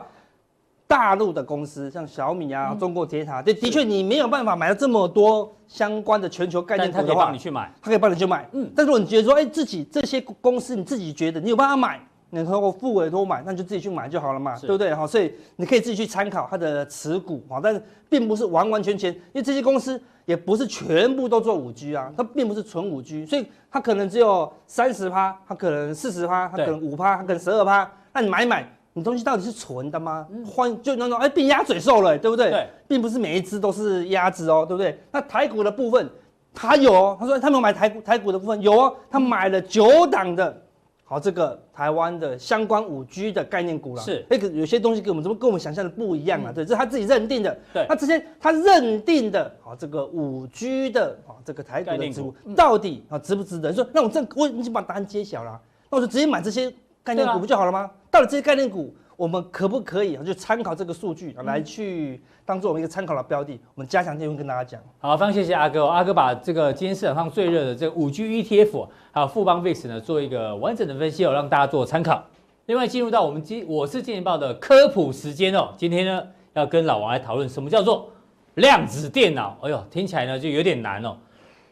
[0.89, 8.49] 大陆的公司，像小米啊、中国铁塔，这的确你没有办法买到这么多相关的全球概念股的话，他可以帮你去买，他可以帮你去买。
[8.54, 14.91] 嗯，但如果你觉得说，哎，自己这些公司你自己觉得你有办法买，你通过复委托买，那就自己去买就好了嘛，对不对？
[14.91, 28.67] 好，所以你可以自己去参考它的持股啊，但是并不是完完全全，因为这些公司也不是全部都做五 G 啊，它并不是纯五 G，所以它可能只有三十趴，它可能四十趴，它可能五趴，它可能十二趴，那你买一买。
[28.93, 30.28] 你东西到底是纯的吗？
[30.45, 32.49] 换就那种哎，变鸭嘴兽了，对不对？
[32.49, 34.99] 对，并不是每一只都是鸭子哦，对不对？
[35.12, 36.10] 那台股的部分，
[36.54, 40.62] 他有哦，他说他没有买台股，台股的部分有哦，他买了九档的，
[41.06, 44.02] 好，这个台湾的相关五 G 的概念股了。
[44.02, 46.52] 是，那个有些东西跟我们怎么跟我们想象的不一样啊？
[46.52, 47.58] 对，这是他自己认定的。
[47.71, 53.71] 对，那这些他认定的，好，这个五 G 的，好，这个台股的指数到底啊值不值得？
[53.71, 56.73] 说那我这我已经把答案揭晓了，那我就直接买这些。
[57.04, 57.90] 概念股不就好了吗？
[58.12, 63.60] 到了这些概念股，我们可不可以就参考这个数据来去当做我们一个参考的标的？
[63.76, 64.82] 我们加强内容跟大家讲。
[65.00, 65.86] 好，非常谢谢阿哥。
[65.86, 72.24] 阿哥把这个今天市场上最热的这个五 G ETF，还有富邦 VIX 呢，做一个完整的分析哦，让大家做参考。
[72.66, 78.10] 另外进入到我们今我是金钱报的科普时间哦，今天呢要跟老王来讨论什么叫做
[78.56, 79.58] 量子电脑。
[79.62, 81.18] 哎呦，听起来呢就有点难哦。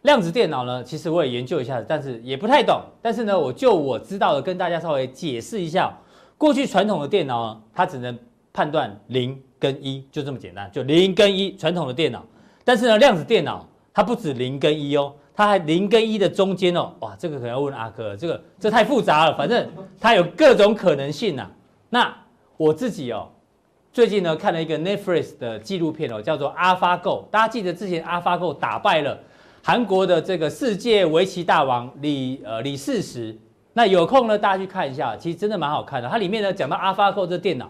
[0.03, 2.81] 量子电脑呢，其实我也研究一下，但是也不太懂。
[3.01, 5.93] 但是呢，我就我知道的，跟大家稍微解释一下。
[6.37, 8.17] 过去传统的电脑呢，它只能
[8.53, 11.57] 判断零跟一，就这么简单，就零跟一。
[11.57, 12.23] 传统的电脑，
[12.63, 19.35] 但是呢，量子电脑它不止零跟一哦，它还零跟一的中间哦，哇，这个可能要问阿哥，这个这太复杂了。
[19.35, 19.67] 反正
[19.99, 21.49] 它有各种可能性呐、
[21.89, 22.15] 那
[22.55, 23.27] 我自己哦，
[23.91, 27.23] 最近呢看了一个 Netflix 的纪录片哦，叫做 AlphaGo。
[27.31, 29.17] 大家记得之前 AlphaGo 打败了。
[29.67, 33.37] 韩国的这个世界围棋大王李呃李世石，
[33.73, 36.07] 那有空呢，大家去看一下，其实真的蛮好看的。
[36.07, 37.69] 它里面呢讲到 AlphaGo 这电脑，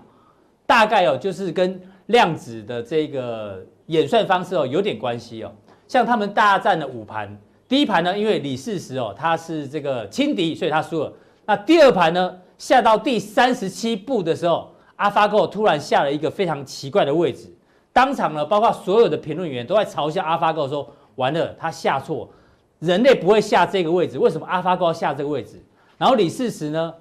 [0.68, 5.52] 大概哦就是跟量子的这个演算方式哦有点关系哦。
[5.88, 7.36] 像他们大战了五盘，
[7.68, 11.12] 第一盘呢，因为李世石哦他是这个轻敌，所以他输了。
[11.48, 17.52] 那第二盘呢，下到第三十七步的时候，AlphaGo 突然下了一个非常奇怪的位置，
[17.92, 20.88] 当场呢，包括所有的评论员都在嘲笑 AlphaGo 说。
[21.18, 22.28] 完了，他下错，
[22.80, 25.62] 人类不会下这个位置，为什么 AlphaGo 要下这个位置？
[25.98, 26.94] 然后李世石呢，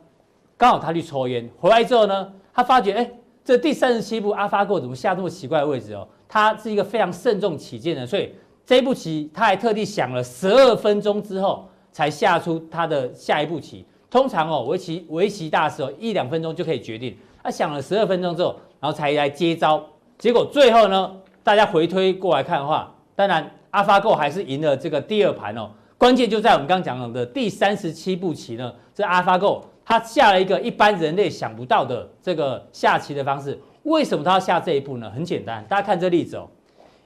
[0.57, 3.11] 刚好他去抽烟，回来之后呢，他发觉，哎，
[3.45, 6.09] 这第三十七步 AlphaGo 怎么下这么奇怪的位置哦？
[6.27, 13.85] 他是一个非常慎重起见的，所以这一步棋他还特地想了十二分钟之后才下出他的下一步棋。
[14.09, 19.85] 通常哦，围棋围棋大师哦，一两分钟就可以决定，他想了十二分钟之后，然后才来接招。
[20.17, 23.51] 结果最后呢，大家回推过来看的话，当然。
[23.77, 28.73] AlphaGo 还是赢了这个第二盘哦，关键就在我们刚刚讲的第三十七步棋呢。
[28.95, 33.61] 这 AlphaGo 它下了一个一般人类想不到的这个下棋的方式。
[33.83, 35.11] 为什么它要下这一步呢？
[35.11, 36.49] 很简单，大家看这例子哦。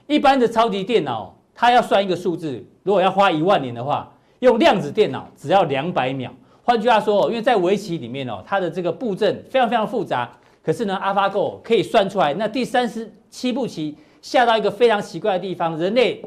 [0.07, 6.33] 一般的超级电脑，它要算一个数字，如果要花一万年的话，用量子电脑只要两百秒。
[6.63, 10.31] 换句话说哦，因为在围棋里面哦，它的这个布阵非常非常复杂，
[10.63, 13.97] 可是呢，AlphaGo 可以算出来，那第三十七步棋。
[14.23, 16.23] 下到一个非常奇怪的地方，人类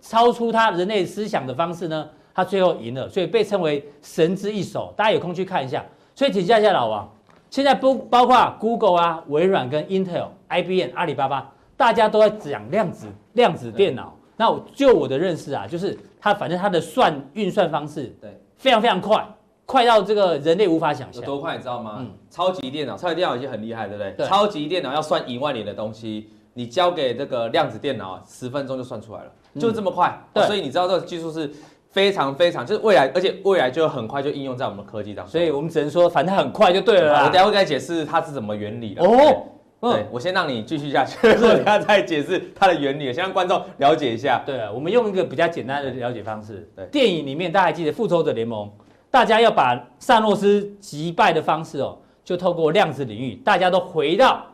[0.00, 4.92] 超出他人类思想的方式呢，他最后赢了，所以被称为神之一手。
[4.96, 5.84] 大家有空去看一下。
[6.14, 7.08] 所以请教一下老王，
[7.48, 14.14] 现在不 包括 Google 啊、微软跟 Intel、IBM、阿里巴巴，大家都在讲量子量子电脑。
[14.36, 19.24] 那我就我的认识啊，就是它反正它的算运算方式对非常非常快，
[19.64, 21.22] 快到这个人类无法想象。
[21.22, 21.96] 有多快你知道吗？
[22.00, 24.12] 嗯，超级电脑，超级电脑已经很厉害，对不对？
[24.12, 24.26] 对。
[24.26, 26.30] 超级电脑要算一万年的东西。
[26.58, 30.12] 你交给这个量子电脑，十分钟就算出来了，就这么快。
[30.34, 31.48] 对，所以你知道这个技术是
[31.88, 35.30] 非常非常，就是未来，而且未来就很快就应用在我们的科技当中。
[35.30, 37.20] 所以我们只能说，反正很快就对了。
[37.24, 39.04] 我等下会跟你解释它是怎么原理的。
[39.04, 44.42] 哦，对，我先让你继续下去， 我等下再解释它的原理，先让观众了解一下。
[44.44, 46.68] 对，我们用一个比较简单的了解方式。
[46.74, 48.66] 对，电影里面大家还记得《复仇者联盟》，
[49.12, 54.44] 大家要把萨诺斯击败的方式哦，就透过量子领域，大家都回到。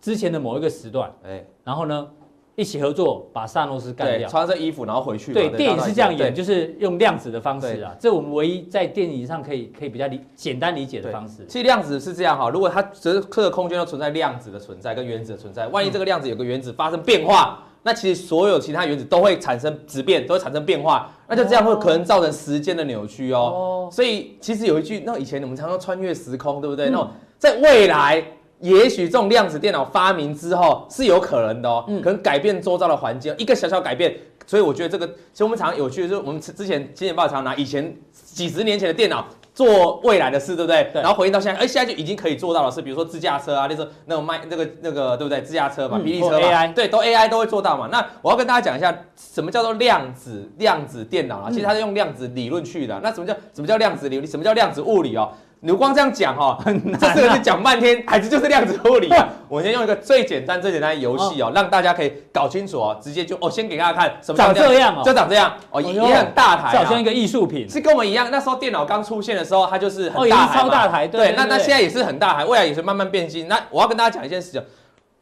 [0.00, 2.08] 之前的某一个时段，哎，然后呢，
[2.56, 5.32] 一起合作把萨诺斯干掉，穿上衣服然后回去。
[5.32, 11.44] 对，电影是这样演，就是用量子的方式啊，这我们唯一在电影上可以可以比较理简单理解的方式。
[11.46, 23.88] 其实量子是这样哈，如果它整个空间都存在量子的存在跟原子的存在，万一这个量子有个原子发生变化，那其实所有其他原子都会产生质变，都会产生变化，那就这样会可能造成时间的扭曲哦。
[23.92, 26.86] 所以其实有一句，那以前我们常常穿越时空，对不对？
[26.86, 28.24] 那种在未来。
[28.60, 34.14] 也许这种量子电脑发明之后是有可能的哦，嗯，可能改变周遭的环境，一个小小改变，
[34.46, 40.90] 所以我觉得这个其实我们常常有趣的就是我们之前金钱报常拿以前几十年前的电脑做未来的事，对不对？
[40.92, 41.02] 对。
[41.02, 45.40] 然后回应到现在，哎，现在就已经可以做到的是，比如说自驾车啊，那时候那种卖那个那个，对不对？
[45.42, 47.88] 自驾车嘛，霹雳车嘛，AI，对，都 AI 都会做到嘛。
[47.90, 51.50] 那我要跟大家讲一下，什么叫做量子量子电脑啊？
[51.50, 52.98] 其实它是用量子理论去的。
[53.02, 54.26] 那什么叫什么叫量子理论？
[54.26, 55.32] 什么叫量子物理哦？
[55.62, 59.28] 你光这样讲哈， 很难，这四个字讲半天，还是就是量子物理啊。
[59.46, 62.98] 我先用一个最简单、最简单的游戏哦，让大家可以搞清楚哦。
[63.02, 68.30] 直接就哦，先给大家看什么长这样哦，就长这样哦，也很大台，就好像一个艺术品，是跟我们一样。
[68.30, 71.06] 那时候电脑刚出现的时候，它就是很大台，超大台。
[71.06, 73.46] 对，那那现在也是很大台，未来也是慢慢变新。
[73.46, 74.62] 那我要跟大家讲一件事情，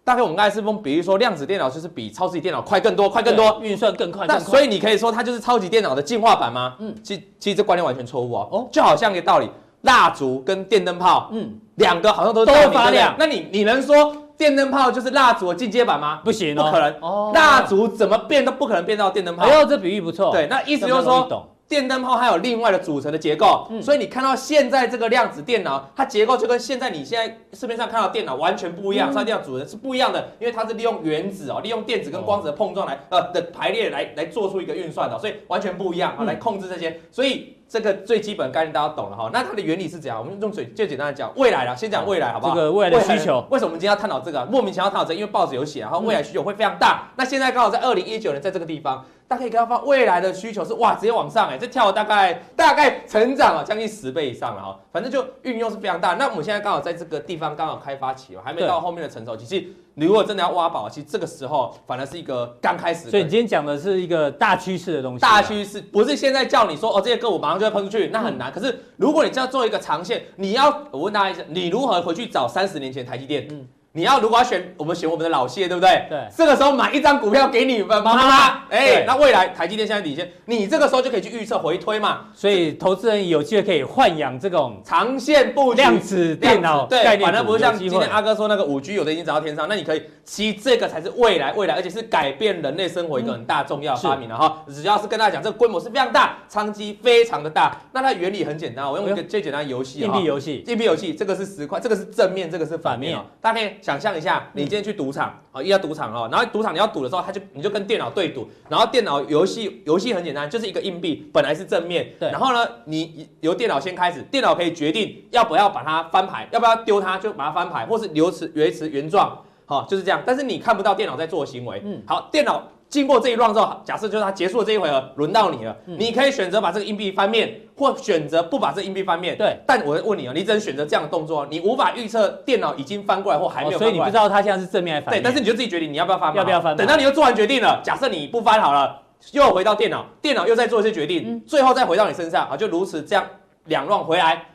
[0.04, 4.24] 大概我们刚才是用比喻说，量子电脑就是比超级电脑快更多，快更多，运算更快。
[4.28, 6.76] 那所以你可以说它就是超级电脑的进化版吗？
[6.78, 8.48] 嗯，其其实这观念完全错误哦。
[8.52, 9.50] 哦，就好像一个道理。
[9.82, 13.14] 蜡烛跟电灯泡，嗯，两个好像都都发亮。
[13.18, 16.20] 那你你能说电灯泡就是蜡烛的进阶版吗？
[16.24, 16.94] 不行，不可能。
[17.00, 19.44] 哦，蜡烛怎么变都不可能变到电灯泡。
[19.44, 20.32] 哎呦，这比喻不错。
[20.32, 23.68] 对，那意思就是说，电灯泡还有另外的组成的结构。
[23.80, 37.54] 所以你看到现在这个量子电脑，它结构就跟现在你现在市面上看到电脑完全不一样，它这样组成是不一样的，因为它是利用原子哦，利用电子跟光子的碰撞来呃的排列来来做出一个运算的，所以完全不一样啊，来控制这些，所以。
[37.68, 40.18] 这个最基本概念大家懂了哈，那它的原理是怎样？
[40.18, 42.54] 我们用最最简单的讲，未来了，先讲未来好不好？
[42.54, 44.46] 这个未来的需求，为什么我们今天要探讨这个？
[44.46, 47.08] 莫名其妙探讨这个，因为报纸有写，然后未来需求会非常大。
[47.16, 56.14] 那现在刚好在二零一九年，在这个地方，大家可以看到，未来的需求是哇，直接往上哎，这跳大概大概成长了将近十倍以上了哈，反正就运用是非常大。
[56.14, 59.44] 那我们现在刚好在这个地方刚好开发期哦，还没到后面的成熟期。
[59.44, 63.10] 其实你如果真的要挖宝，其实这个时候反而是一个刚开始。
[63.10, 65.20] 所以你今天讲的是一个大趋势的东西。
[65.20, 68.50] 大趋势不是现在叫你说哦，这些个股马上就会喷出去，那很难。
[68.50, 73.46] 可是如果你就要做一个长线，你要我问大家一下，你如何回去找三十年前台积电？
[73.50, 73.68] 嗯。
[73.98, 76.06] 你要如果要选，我们选我们的老谢，对不对？
[76.08, 76.20] 对。
[76.36, 82.26] 这个时候买一张股票给你们妈妈，哎，那未来台积电现在领先，你这个时候就可以去预测回推嘛。
[82.32, 94.62] 所以投资人有机会可以豢养这种长线布局量子电脑概念，对，反正不是像今天阿哥说那个五 G 有的已经涨到天上，那你可以，其实这个才是未来，未来而且是改变人类生活一个很大重要的发明了哈。
[94.68, 97.76] 只要是跟大家讲，这个规模是非常大，商机非常的大。
[97.90, 104.68] 那它原理很简单，我用一个最简单的游戏，硬币游戏，硬币游戏，这个是十块，这个是正面，这个是反面，大家可以想象一下，你。
[104.68, 120.22] 今天去赌场啊，一到赌场哦，然后赌场你要赌的时候，他就你就跟电脑对赌，然后电脑游戏游戏很简单，就是一个硬币，本来是正面，对，然后呢，你由电脑先开始，电脑可以决定要不要把它翻牌，要不要丢它，就把它翻牌，或是留持维持原状，好，就是这样。
[120.26, 122.62] 但是你看不到电脑在做行为，嗯，好，电脑。
[122.88, 129.36] 经过这一轮之后，假设就是它结束了这一回合，轮到你了，嗯、你可以选择把这个硬币翻面，或选择不把这个硬币翻面。
[129.36, 133.86] 对，但我问你哦，你只能选择这样的动作，你无法预测电脑已经翻过来或还没有翻过来。
[133.86, 135.22] 哦，所以你不知道它现在是正面还是反面。
[135.22, 136.74] 对，但是你就自己决定你要不要翻，要不要翻。
[136.76, 143.22] 等到你又做完决定了，假设你不翻好了，又回到电脑，电脑又再做一些决定，嗯、最后再回到你身上啊，就如此这样
[143.66, 144.46] 两乱回来，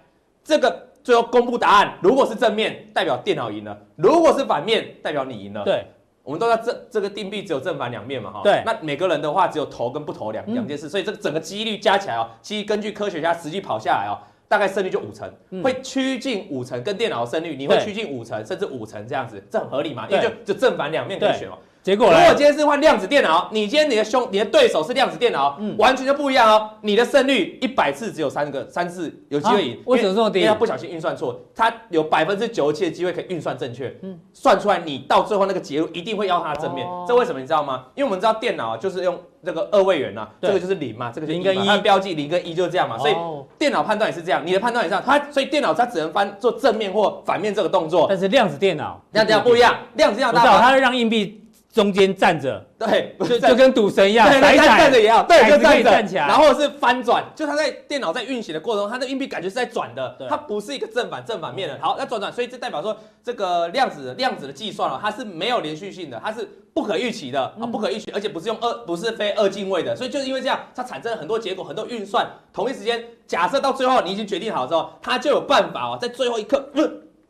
[0.43, 5.63] 这个最后公布答案，如果是正面，代表电脑赢了；如果是反面，代表你赢了。
[5.63, 5.86] 对。
[6.24, 8.41] 我们都知道这这个定币只有正反两面嘛，哈。
[8.43, 8.63] 对。
[8.65, 14.15] 那每个人的话只有投跟不投两两件事，所以这个整个几率加起来哦，其实根据科学家实际跑下来哦，
[14.47, 15.30] 大概胜率就五成，
[15.61, 20.07] 会趋近五成，跟电脑的胜率你会趋近五成甚至五成这样子，这很合理嘛？
[20.09, 21.57] 因为就就正反两面可以选嘛。
[21.84, 26.69] 结果，如果今天是换量子电脑，你今天你的兄你的对手是量子电脑，嗯，完全就不一样哦。
[26.79, 30.39] 你的胜率一百次只有三个三次有机会赢，为什么这么低？
[30.39, 36.88] 因为他不小心运算错，他有百分之九十七的机会可以运算正确，嗯，算出来你到最后那个结论一定会要它的正面。
[37.05, 37.88] 这为什么你知道吗？
[37.95, 43.15] 因为我们知道电脑就是用这个二位元呐，这个就是零嘛，这个零跟一，它标记零跟一就是这样嘛，所以
[43.59, 48.05] 电脑判断也是这样，你的判断也是这样，它所以电脑它只能翻做正面或反面这个动作。
[48.07, 51.41] 但是量子电脑量子电脑不一样，量子电脑它它会让硬币。
[51.74, 55.89] 中间站着，对，就就跟赌神一样，对，站着也要，对，就站着。
[55.89, 61.76] 站起来，然后是翻转，就它在电脑在运行的过程中，它的硬币感觉是在转的，它不是一个正反正反面的。
[61.82, 76.69] 好，那转转，所以这代表说这个量子量子的计算啊，它是没有连续性的，它是不可预期的啊，不可预期，而且不是用二，不是非二进位的，所以就是因为这样，它产生了很多结果，很多运算，同一时间，假设到最后你已经决定好之后，它就有办法哦，在最后一刻。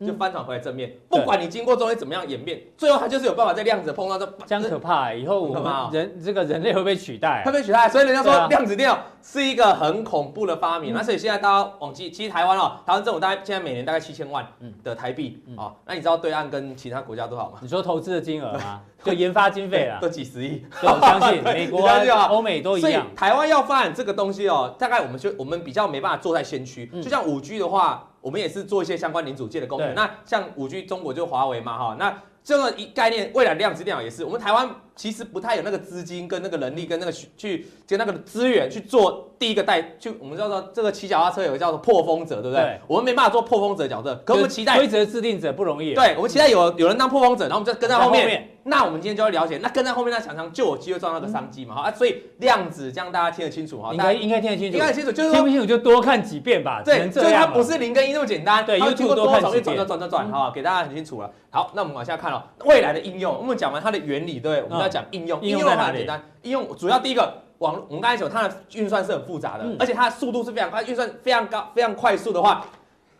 [0.00, 5.14] 就翻转回来正面，不管你经过中间怎么样演变，最后它就是有办法在量子碰到这，这样可怕。
[5.14, 7.88] 以后我们人这个人类会被取代，会被取代。
[7.88, 10.92] 所以人家说量子电脑是一个很恐怖的发明。
[10.92, 14.46] 那所以现在大家往记，其实台湾哦，台湾政府大概现在每年大概七千万
[14.82, 15.72] 的台币啊。
[15.86, 17.58] 那你知道对岸跟其他国家多少吗？
[17.62, 18.80] 你说投资的金额吗？
[19.04, 20.64] 就研发经费啦，都几十亿。
[20.82, 21.86] 我相信 美国、
[22.30, 23.06] 欧美都一样。
[23.14, 26.86] 台湾要发展这个东西哦，大概我们就我们比较没办法坐在先驱。
[27.02, 28.08] 就像五 G 的话。
[28.24, 29.94] 我们也是做一些相关零组件的工程。
[29.94, 31.96] 那像五 G，中国就华为嘛哈。
[31.98, 34.24] 那这个一概念，未来量子电脑也是。
[34.24, 34.66] 我们台湾
[34.96, 42.62] 其实不太有那个资金跟那个能力跟那个去跟那个资源去做第一个代，就我们叫做这个骑脚踏车有个叫做破风者，对不对？
[42.62, 45.94] 对我们没办法做破风者角色，可我们期待规则制定者不容易。
[45.94, 48.22] 对，我们期待有有人当破风者，然后我们就跟在后面。
[48.22, 51.74] 后面那我们今天就要了解，那跟在后面那厂商就有机会赚到个商机嘛？
[51.74, 53.92] 哈、嗯、啊，所以量子这样大家听得清楚哈？
[53.92, 56.80] 应该应该听得清楚，应该清楚，就是听不清楚就多看几遍吧。
[56.82, 58.64] 对，所以它不是零跟一那么简单。
[58.64, 61.30] 对，它经过多少遍转转转转转，哈、嗯，给大家很清楚了。
[61.50, 63.36] 好，那我们往下看了未来的应用。
[63.36, 65.40] 我们讲完它的原理，对，我们要讲应用。
[65.42, 65.98] 应用在哪里？
[65.98, 72.64] 简单，应用主要第一个网，我们刚才讲它的运算是很复杂的，嗯、而且它的速度是非常快，运算非常高、非常快速的话。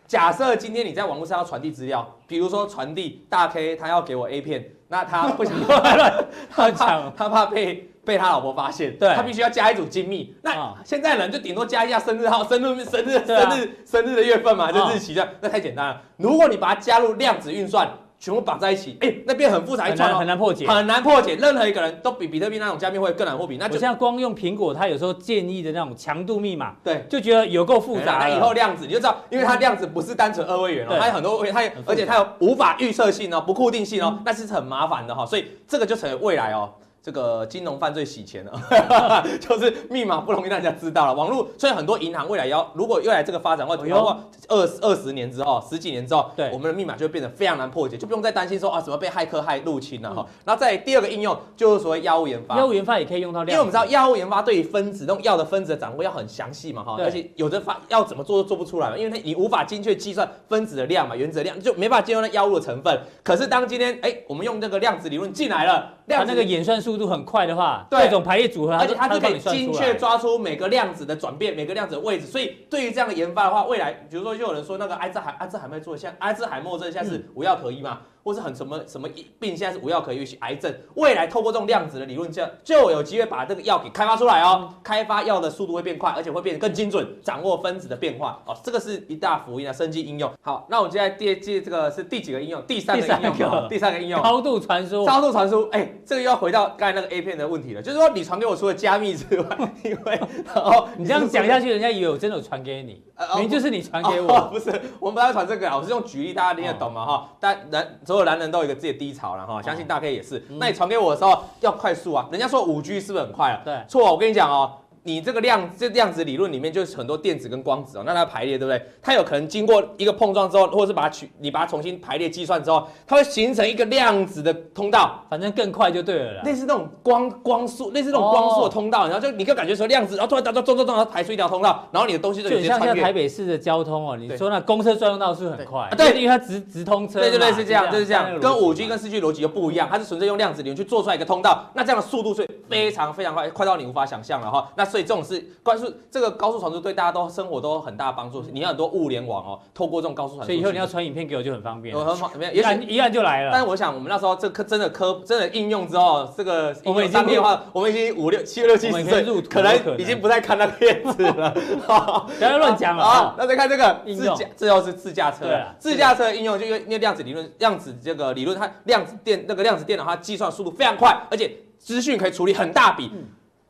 [0.07, 10.35] 假设今天你在网络上要传递资料，比如说传递大 K 他要给我 A 片，那他不想 乱，他怕他怕被被他老婆发现，对，他必须要加一组精密。
[10.43, 16.01] 那现在人就顶多加一下生日号、生日生日生日生日的月份嘛，就日期这样，那太简单了。
[16.17, 17.89] 如果你把它加入量子运算。
[18.25, 21.35] 全部绑在一起，哎、欸，那边很复杂一串、喔，很难破解，很难破解。
[21.35, 23.55] 任何一个人都比比特币那种加密会更难破解。
[23.59, 28.17] 那就像光用苹果，它有时候建议的那种强度密码，对，就觉得有够复杂。
[28.17, 35.25] 那以后量子你就知道，因为它量子不是单纯二位元哦、喔，它有很多位，它有而且它有无法预测性哦、喔，不固定性哦、喔，那是很麻烦的哈、喔。
[35.27, 36.81] 所以这个就成为未来哦、喔。
[37.05, 38.51] 这个金融犯罪洗钱了，
[39.39, 41.13] 就是密码不容易让人家知道了。
[41.13, 50.25] 网络所以很多银行未来要如果未来这个发展会，包括二二十年之后、十几年之后，对，我们的密码就会变得非常难破解，就不用再担心说啊什么被骇客害入侵了哈。
[50.43, 62.99] 然后再第二个应用就是所谓药物研发，药物研发也可以用到量，因为我们知道药物研发对于分子那种药的分子的掌握要很详细嘛哈，而且有的发要怎么做都做不出来嘛，因为它你无法精确计算分子的量嘛，原子量就没办法计算那药物的成分。
[63.23, 67.85] 可是当今天哎我们用这个量子理论进来了，量子那个演算速度很快的话。
[67.91, 72.25] 各种排列组合，而且它是可以精确抓出每个量子的转变，每个量子的位置。
[72.25, 77.99] 所以对于这样的研发的话，未来比如说就有人说那个阿兹海阿兹海默症，像阿兹海默症现在是无药可医嘛？
[78.25, 79.07] 或是很什么什么
[79.39, 80.73] 病，现在是无药可医，癌症。
[80.95, 84.73] 未来透过这种量子的理论，这样就有机会把这个药给开发出来哦。
[84.83, 88.57] 开发药的速度会变快，而且会变得更精准，掌握分子的变化哦。
[88.63, 90.31] 这个是一大福音啊，生机应用。
[90.41, 92.59] 好，那我们接下来第第这个是第几个应用？
[92.63, 95.05] 第三个应用，第三个，第三个应用，高度传输。
[95.05, 100.19] 高度传输，哎，这个又要回到刚才那个 A 片的问题了，就是说你传给我除了加密之外， 因为
[100.55, 103.03] 哦，你这样讲下去，人家以为我真的有传给你，
[103.35, 107.05] 明明就是你传给我， 不是，我们不要传这个啊，我是用举例，大家听得懂吗？
[107.05, 108.95] 哈，但男所有男人都有一个自己的。
[108.95, 110.41] 低潮了哈，相信大 K 也是。
[110.51, 113.61] 那你传给我的时候要快速啊，人家说五 G 是不是很快啊？
[113.65, 114.71] 对，错，我跟你讲哦。
[115.07, 118.83] 你这个量这量子理论里面就是很多电子跟光子哦，那它排列对不对？
[119.03, 126.41] 它有可能经过一个碰撞之后，或者是把它取你把它重新排列计算之后，它会形成一个量子的通道，反正更快就对了啦。
[126.43, 132.85] 类似那种光光速，类似那种光速的通道，然后就你就感觉说量子，然后突然咚咚咚咚咚，然后排出一条通道，然后你的东西就有些穿越。
[132.85, 137.19] 就像现在台北市的交通哦，你说那公车专用道是很快，对，因为它直直通车。
[137.19, 144.67] 对对对，是这样，就是这样，跟五 G 跟四 G 逻辑又不一样，它是纯粹用量子理论去做出来一个通道，那这样的速度是非常非常快，快到你无法想象了哈。
[144.75, 145.35] 那所以这种是
[145.77, 148.41] 是这个高速传输对大家都生活都有很大的帮助。
[148.53, 151.93] 你要很多物联网哦，透过这种高速传输，所以以后你要传影片给我就很方便。
[151.93, 153.49] 我很方便，一按一按就来了。
[153.51, 161.51] 但是我想，我们那时候这科真的科真的应用之后，这个我们商业化，我们已经五六七六七十岁，可能已经不再看那个片子了。
[162.39, 163.35] 不要乱讲了啊！
[163.37, 165.45] 那再看这个自驾，这又是自驾车。
[165.45, 173.11] 对，自驾车应用就因为因为量子理论，量子这个理论，它量子电那个量子电脑，它计算速度非常快，而且资讯可以处理很大笔。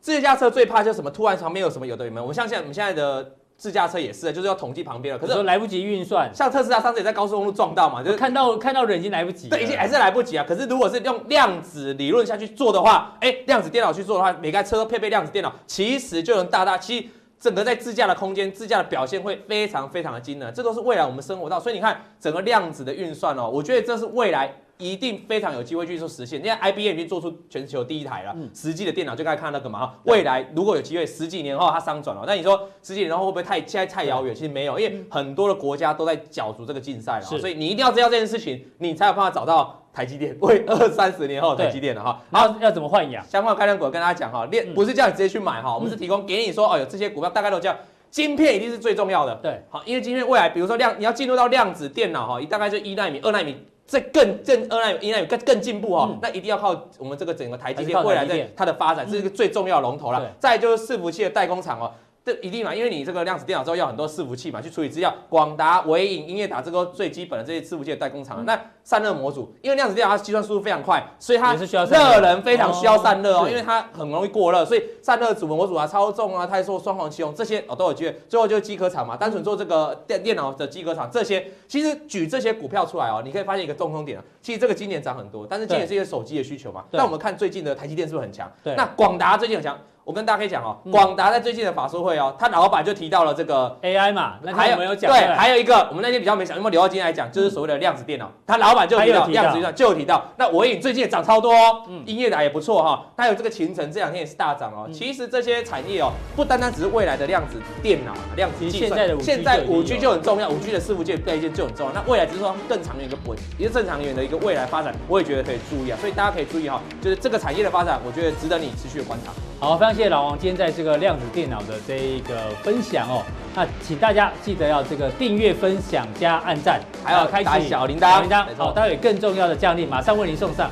[0.05, 1.09] 自驾车最怕就是什么？
[1.09, 2.21] 突然旁边有什么有的有没有？
[2.21, 3.27] 我们像现在我们现在的
[3.57, 5.19] 自驾车也是，就是要统计旁边了。
[5.19, 9.49] 可是来不及运算，像特斯拉上次也在高速公路撞到嘛，就是看到看到人已经来不及。
[9.49, 10.45] 对，已经还是来不及啊。
[10.47, 17.07] 可是如果是用量子理论下去做的话，哎，量子电脑去做的话，每台车都配备量子电脑，其实就能大大，其实
[17.39, 20.53] 整个在自驾的空间、自驾的表现会非常非常的惊人。
[20.53, 24.53] 这都是未来我们生活到，所以你看整个量子的运算哦，我觉得这是未来。
[24.77, 26.41] 一定非常有机会去做实现。
[26.41, 29.93] 现在 IBM 已经做出全球第一台了，嗯、实际的电脑就该看那个嘛。
[30.03, 34.35] 未来如果有机会，十几年后它商转了，那你说十几年后会不会太现在太遥远？
[34.35, 42.21] 其实没有，因为很多的国家都在角逐这个竞赛了，所以你一定要知道这件事情，你才有办法找到台积电，为二三十年后台积电的哈。
[42.29, 43.25] 然后要怎么换养？
[43.25, 47.77] 相关概念股跟大家讲哈，链不是叫你直接去买哈，我们是提供给你说哦，有这些股票大概都这样。
[48.11, 53.57] 晶片一定是最重要的，对，好，因为晶片未来比如说量，你要进入到量子电脑哈，大概就一纳米、二纳米。
[53.87, 60.31] 这更更二奈一奈更更进步哦，嗯、那一定要靠我们这个整个台积电未来的它的发展，这是一个最重要的龙头了。
[60.39, 61.91] 再就是伺服器的代工厂哦，
[62.25, 65.13] 这一定嘛，因为你这个量子电脑之后要很多伺服器嘛，去处理资料。
[65.29, 78.19] 广达、纬颖、英业达这个最基本的这些伺服器的代工厂，嗯、那散热模组，因为量子电脑它计算速度非常快，所以它热能非常需要散热哦，哦因为它很容易过热，所以散热组模组啊、超重啊、太硕双黄奇鋐这些哦都有机会。
[78.27, 88.51] 最后就是机壳厂嘛，单纯做这个电电脑的机壳厂，这些其实举这些股票出来哦，你可以发现一个共通点啊，其实这个今年涨很多，但是今年这些手机的需求嘛，那我们看最近的台积电是不是很强？
[88.63, 89.77] 对，那广达最近很强。
[90.05, 95.11] 我跟大家可以讲哦，广达在最近的法说会哦，他老板就提到了这个 AI 嘛，那还有没有讲？
[95.11, 97.29] 对，还有一个我们那天比较没讲，有没有留到今天来讲？
[97.31, 100.23] 就是所谓的量子电脑，他老板就提到量子电脑就有提到。
[100.37, 104.87] 那我影最近也涨超多哦，音乐达也不错哈，还有这个勤诚这两天也是大涨哦。
[104.93, 111.91] 其实这些产业哦，不单单只是未来的量子电脑、量子计算，现在五 G 就很重要，五 G 的伺服器配件就很重要。
[111.91, 115.97] 那未来只是说更长远一个稳，一个正长远的一个未来发展，我也觉得可以注意啊。
[115.99, 119.31] 所以大家可以注意哈，就是这个产业的发展，我觉得值得你持续的观察。
[119.57, 123.23] 好，非常谢谢老王今天在这个量子电脑的这一个分享哦。
[123.55, 128.27] 那请大家记得要这个订阅、分享加按赞，还要开启小铃铛。
[128.57, 130.69] 好，待会更重要的奖励马上为您送上。